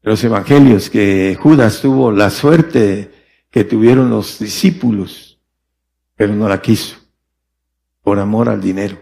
los 0.02 0.22
evangelios, 0.24 0.90
que 0.90 1.38
Judas 1.40 1.82
tuvo 1.82 2.12
la 2.12 2.30
suerte 2.30 3.12
que 3.50 3.64
tuvieron 3.64 4.10
los 4.10 4.40
discípulos, 4.40 5.40
pero 6.16 6.36
no 6.36 6.50
la 6.50 6.62
quiso, 6.62 6.98
por 8.02 8.20
amor 8.20 8.50
al 8.50 8.60
dinero, 8.60 9.02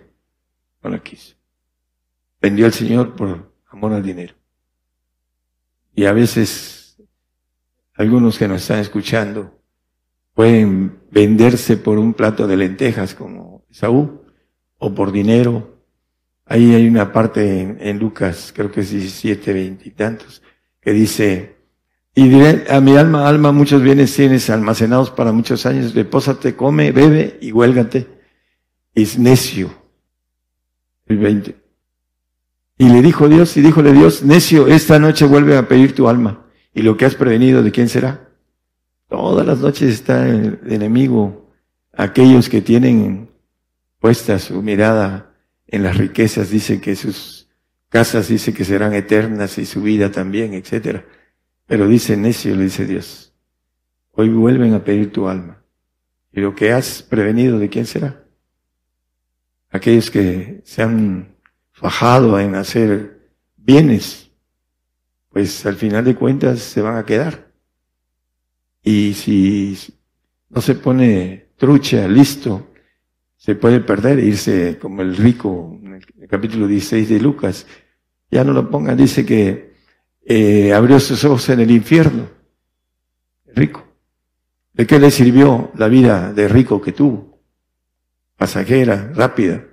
no 0.84 0.92
la 0.92 1.02
quiso. 1.02 1.36
Vendió 2.40 2.66
al 2.66 2.74
Señor 2.74 3.16
por 3.16 3.52
amor 3.70 3.94
al 3.94 4.04
dinero. 4.04 4.36
Y 5.96 6.06
a 6.06 6.14
veces 6.14 7.02
algunos 7.96 8.38
que 8.38 8.48
nos 8.48 8.62
están 8.62 8.80
escuchando 8.80 9.60
pueden 10.34 11.02
venderse 11.12 11.76
por 11.76 11.98
un 11.98 12.14
plato 12.14 12.46
de 12.46 12.56
lentejas 12.56 13.16
como 13.16 13.66
Saúl 13.72 14.22
o 14.78 14.94
por 14.94 15.12
dinero. 15.12 15.79
Ahí 16.52 16.74
hay 16.74 16.88
una 16.88 17.14
parte 17.14 17.78
en, 17.80 18.00
Lucas, 18.00 18.52
creo 18.56 18.72
que 18.72 18.82
es 18.82 18.90
17, 18.90 19.54
20 19.54 19.88
y 19.88 19.92
tantos, 19.92 20.42
que 20.82 20.92
dice, 20.92 21.58
y 22.16 22.28
diré 22.28 22.66
a 22.72 22.82
mi 22.82 22.98
alma, 22.98 23.28
alma, 23.28 23.52
muchos 23.52 23.84
bienes 23.84 24.16
tienes 24.16 24.50
almacenados 24.50 25.12
para 25.12 25.32
muchos 25.32 25.68
años, 25.68 25.94
repósate, 25.94 26.56
come, 26.56 26.92
bebe 26.92 27.38
y 27.40 27.52
huélgate. 27.52 28.08
Es 28.96 29.20
necio. 29.20 29.72
El 31.06 31.20
20. 31.20 31.56
Y 32.80 32.90
le 32.90 33.04
dijo 33.04 33.30
Dios, 33.30 33.56
y 33.56 33.62
díjole 33.62 33.94
Dios, 33.94 34.24
necio, 34.24 34.66
esta 34.68 34.98
noche 34.98 35.28
vuelve 35.28 35.56
a 35.56 35.68
pedir 35.68 35.94
tu 35.94 36.10
alma. 36.10 36.48
Y 36.74 36.82
lo 36.82 36.98
que 36.98 37.06
has 37.06 37.14
prevenido, 37.14 37.62
¿de 37.62 37.72
quién 37.72 37.90
será? 37.90 38.28
Todas 39.08 39.46
las 39.46 39.60
noches 39.60 39.94
está 39.94 40.28
el 40.28 40.60
enemigo, 40.68 41.52
aquellos 41.94 42.50
que 42.50 42.62
tienen 42.62 43.30
puesta 44.00 44.40
su 44.40 44.64
mirada 44.64 45.29
en 45.72 45.84
las 45.84 45.98
riquezas, 45.98 46.50
dice 46.50 46.82
que 46.82 46.96
sus 46.96 47.48
casas 47.90 48.28
dice 48.28 48.54
que 48.54 48.66
serán 48.66 48.94
eternas 48.94 49.58
y 49.58 49.66
su 49.66 49.82
vida 49.82 50.12
también, 50.12 50.54
etcétera. 50.54 51.06
Pero 51.66 51.88
dice 51.88 52.18
necio, 52.18 52.56
le 52.56 52.64
dice 52.64 52.86
Dios, 52.86 53.34
hoy 54.12 54.30
vuelven 54.30 54.74
a 54.74 54.84
pedir 54.84 55.12
tu 55.12 55.28
alma. 55.28 55.64
Y 56.32 56.42
lo 56.42 56.56
que 56.56 56.72
has 56.72 57.04
prevenido, 57.04 57.60
¿de 57.60 57.70
quién 57.70 57.86
será? 57.86 58.24
Aquellos 59.70 60.10
que 60.10 60.62
se 60.66 60.82
han 60.82 61.36
fajado 61.72 62.40
en 62.40 62.56
hacer 62.56 63.32
bienes, 63.56 64.32
pues 65.30 65.66
al 65.66 65.76
final 65.76 66.04
de 66.06 66.16
cuentas 66.16 66.60
se 66.60 66.82
van 66.82 66.98
a 66.98 67.06
quedar. 67.06 67.52
Y 68.84 69.14
si 69.14 69.78
no 70.50 70.62
se 70.62 70.74
pone 70.76 71.50
trucha, 71.58 72.08
listo, 72.08 72.69
se 73.40 73.56
puede 73.56 73.80
perder, 73.80 74.20
irse 74.20 74.78
como 74.80 75.02
el 75.02 75.16
rico, 75.16 75.80
en 75.82 75.94
el 75.94 76.28
capítulo 76.28 76.68
16 76.68 77.08
de 77.08 77.22
Lucas. 77.22 77.66
Ya 78.30 78.44
no 78.44 78.52
lo 78.52 78.70
pongan, 78.70 78.98
dice 78.98 79.26
que 79.26 79.76
eh, 80.26 80.74
abrió 80.74 81.00
sus 81.00 81.24
ojos 81.24 81.48
en 81.48 81.62
el 81.62 81.72
infierno. 81.72 82.28
rico. 83.56 83.88
¿De 84.74 84.86
qué 84.86 85.00
le 85.00 85.10
sirvió 85.10 85.72
la 85.76 85.88
vida 85.88 86.34
de 86.34 86.50
rico 86.50 86.82
que 86.82 86.92
tuvo? 86.92 87.40
Pasajera, 88.36 89.14
rápida. 89.16 89.66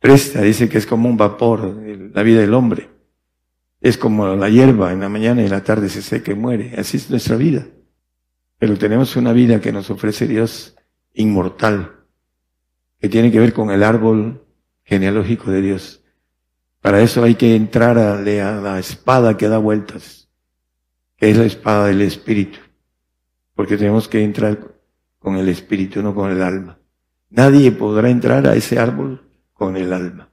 Presta, 0.00 0.40
dice 0.40 0.70
que 0.70 0.78
es 0.78 0.86
como 0.86 1.10
un 1.10 1.16
vapor, 1.18 1.76
la 2.14 2.22
vida 2.22 2.40
del 2.40 2.54
hombre. 2.54 2.88
Es 3.82 3.98
como 3.98 4.34
la 4.34 4.48
hierba, 4.48 4.92
en 4.92 5.00
la 5.00 5.10
mañana 5.10 5.42
y 5.42 5.44
en 5.44 5.50
la 5.50 5.62
tarde 5.62 5.90
se 5.90 6.00
seca 6.00 6.32
y 6.32 6.36
muere. 6.36 6.74
Así 6.78 6.96
es 6.96 7.10
nuestra 7.10 7.36
vida. 7.36 7.66
Pero 8.58 8.78
tenemos 8.78 9.14
una 9.16 9.34
vida 9.34 9.60
que 9.60 9.72
nos 9.72 9.90
ofrece 9.90 10.26
Dios 10.26 10.74
inmortal, 11.12 12.01
que 13.02 13.08
tiene 13.08 13.32
que 13.32 13.40
ver 13.40 13.52
con 13.52 13.72
el 13.72 13.82
árbol 13.82 14.46
genealógico 14.84 15.50
de 15.50 15.60
Dios. 15.60 16.04
Para 16.80 17.02
eso 17.02 17.24
hay 17.24 17.34
que 17.34 17.56
entrar 17.56 17.98
a, 17.98 18.20
la 18.20 18.78
espada 18.78 19.36
que 19.36 19.48
da 19.48 19.58
vueltas, 19.58 20.28
que 21.16 21.28
es 21.28 21.36
la 21.36 21.44
espada 21.44 21.86
del 21.86 22.00
Espíritu, 22.00 22.60
porque 23.56 23.76
tenemos 23.76 24.06
que 24.06 24.22
entrar 24.22 24.76
con 25.18 25.34
el 25.34 25.48
Espíritu, 25.48 26.00
no 26.00 26.14
con 26.14 26.30
el 26.30 26.40
alma. 26.42 26.78
Nadie 27.28 27.72
podrá 27.72 28.08
entrar 28.08 28.46
a 28.46 28.54
ese 28.54 28.78
árbol 28.78 29.28
con 29.52 29.76
el 29.76 29.92
alma, 29.92 30.30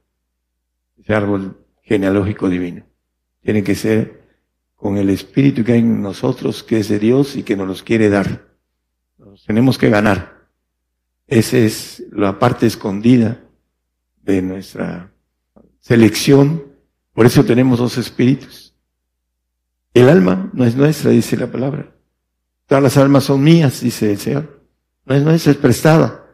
ese 0.96 1.12
árbol 1.12 1.66
genealógico 1.82 2.48
divino. 2.48 2.84
Tiene 3.42 3.64
que 3.64 3.74
ser 3.74 4.28
con 4.76 4.96
el 4.96 5.10
espíritu 5.10 5.64
que 5.64 5.72
hay 5.72 5.80
en 5.80 6.02
nosotros, 6.02 6.62
que 6.62 6.78
es 6.78 6.88
de 6.88 7.00
Dios 7.00 7.34
y 7.34 7.42
que 7.42 7.56
nos 7.56 7.66
los 7.66 7.82
quiere 7.82 8.10
dar. 8.10 8.46
Nos 9.18 9.44
tenemos 9.44 9.76
que 9.76 9.90
ganar. 9.90 10.39
Esa 11.30 11.58
es 11.58 12.02
la 12.10 12.40
parte 12.40 12.66
escondida 12.66 13.40
de 14.20 14.42
nuestra 14.42 15.12
selección. 15.78 16.64
Por 17.12 17.24
eso 17.24 17.44
tenemos 17.44 17.78
dos 17.78 17.98
espíritus. 17.98 18.74
El 19.94 20.08
alma 20.08 20.50
no 20.52 20.64
es 20.64 20.74
nuestra, 20.74 21.12
dice 21.12 21.36
la 21.36 21.46
palabra. 21.46 21.94
Todas 22.66 22.82
las 22.82 22.96
almas 22.96 23.24
son 23.24 23.44
mías, 23.44 23.80
dice 23.80 24.10
el 24.10 24.18
Señor. 24.18 24.66
No 25.06 25.14
es 25.14 25.22
nuestra, 25.22 25.52
es 25.52 25.58
prestada. 25.58 26.26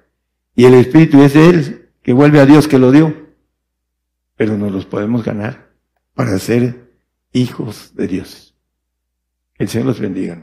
Y 0.55 0.65
el 0.65 0.73
espíritu 0.73 1.23
es 1.23 1.35
de 1.35 1.51
Él, 1.51 1.91
que 2.03 2.15
vuelve 2.15 2.41
a 2.41 2.47
Dios 2.47 2.67
que 2.67 2.79
lo 2.79 2.91
dio. 2.91 3.15
Pero 4.35 4.57
nos 4.57 4.73
los 4.73 4.87
podemos 4.87 5.23
ganar 5.23 5.75
para 6.15 6.39
ser 6.39 6.91
hijos 7.33 7.95
de 7.95 8.07
Dios. 8.07 8.57
El 9.57 9.69
Señor 9.69 9.89
los 9.89 10.01
bendiga. 10.01 10.43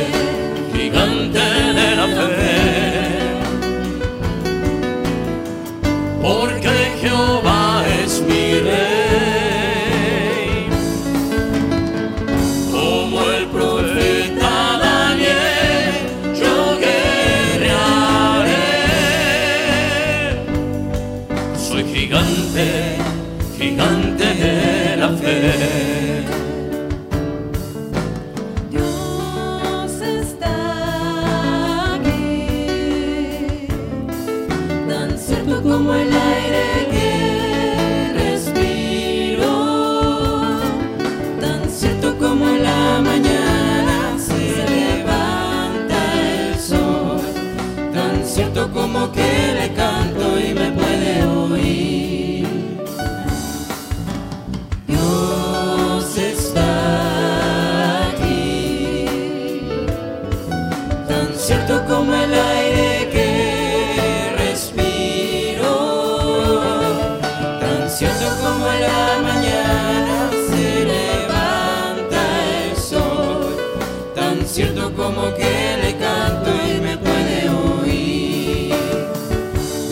como 75.13 75.33
que 75.35 75.77
le 75.83 75.97
canto 75.97 76.51
y 76.67 76.79
me 76.79 76.97
puede 76.97 77.49
oír. 77.49 78.73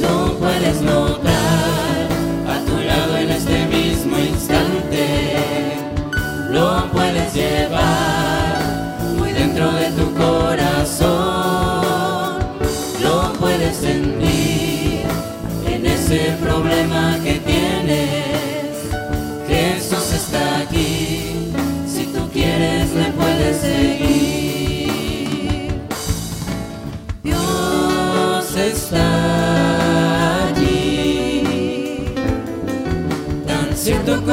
Lo 0.02 0.38
puedes 0.38 0.82
notar 0.82 2.08
a 2.48 2.60
tu 2.66 2.78
lado 2.78 3.18
en 3.18 3.30
este 3.30 3.66
mismo 3.68 4.18
instante. 4.18 5.78
Lo 6.50 6.90
puedes 6.92 7.34
llevar 7.34 8.98
muy 9.18 9.32
dentro 9.34 9.72
de 9.72 9.92
tu 9.92 10.14
corazón. 10.16 11.10
Lo 13.02 13.34
puedes 13.34 13.76
sentir 13.78 15.04
en 15.66 15.86
ese 15.86 16.38
problema 16.42 17.20
que 17.24 17.34
tienes. 17.40 18.76
Jesús 19.48 20.14
está 20.14 20.60
aquí. 20.60 21.52
Si 21.88 22.06
tú 22.06 22.30
quieres, 22.32 22.94
le 22.94 23.12
puedes 23.12 23.58
seguir. 23.58 24.29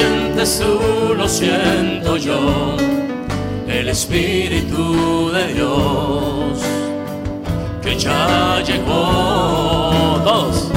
sientes 0.00 0.60
tú, 0.60 1.14
lo 1.14 1.28
siento 1.28 2.16
yo, 2.16 2.76
el 3.68 3.88
Espíritu 3.88 5.30
de 5.32 5.54
Dios 5.54 6.58
que 7.82 7.96
ya 7.96 8.62
llegó. 8.66 10.20
Dos. 10.24 10.70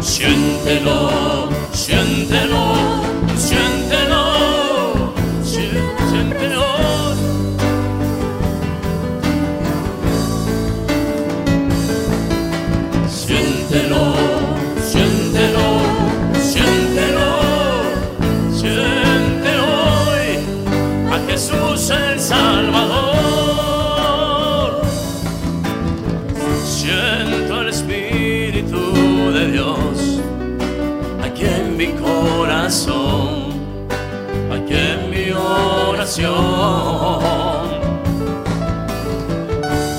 Siéntelo, 0.00 1.48
siéntelo 1.72 2.99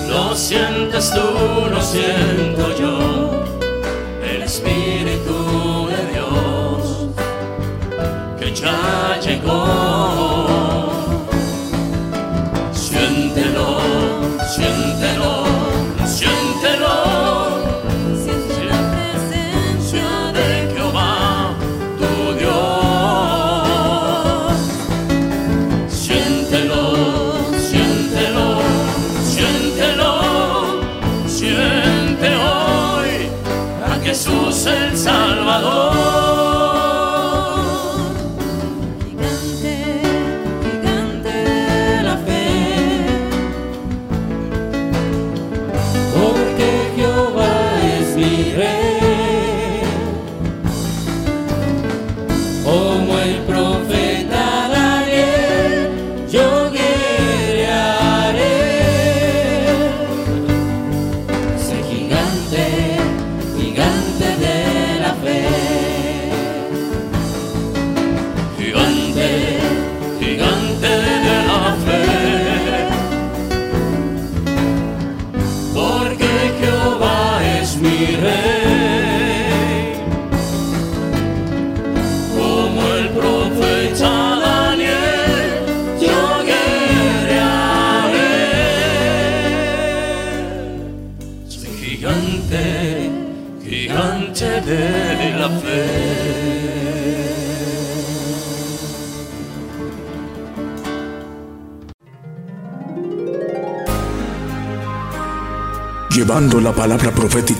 Lo 0.10 0.36
sientes 0.36 1.10
tú, 1.12 1.70
lo 1.70 1.82
siento 1.82 2.78
yo. 2.78 3.11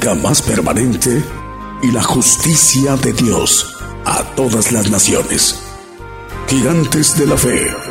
más 0.10 0.42
permanente 0.42 1.24
y 1.84 1.92
la 1.92 2.02
justicia 2.02 2.98
de 2.98 3.14
Dios 3.14 3.76
a 4.04 4.24
todas 4.36 4.72
las 4.72 4.90
naciones. 4.90 5.62
Gigantes 6.48 7.18
de 7.20 7.28
la 7.28 7.38
Fe. 7.38 7.91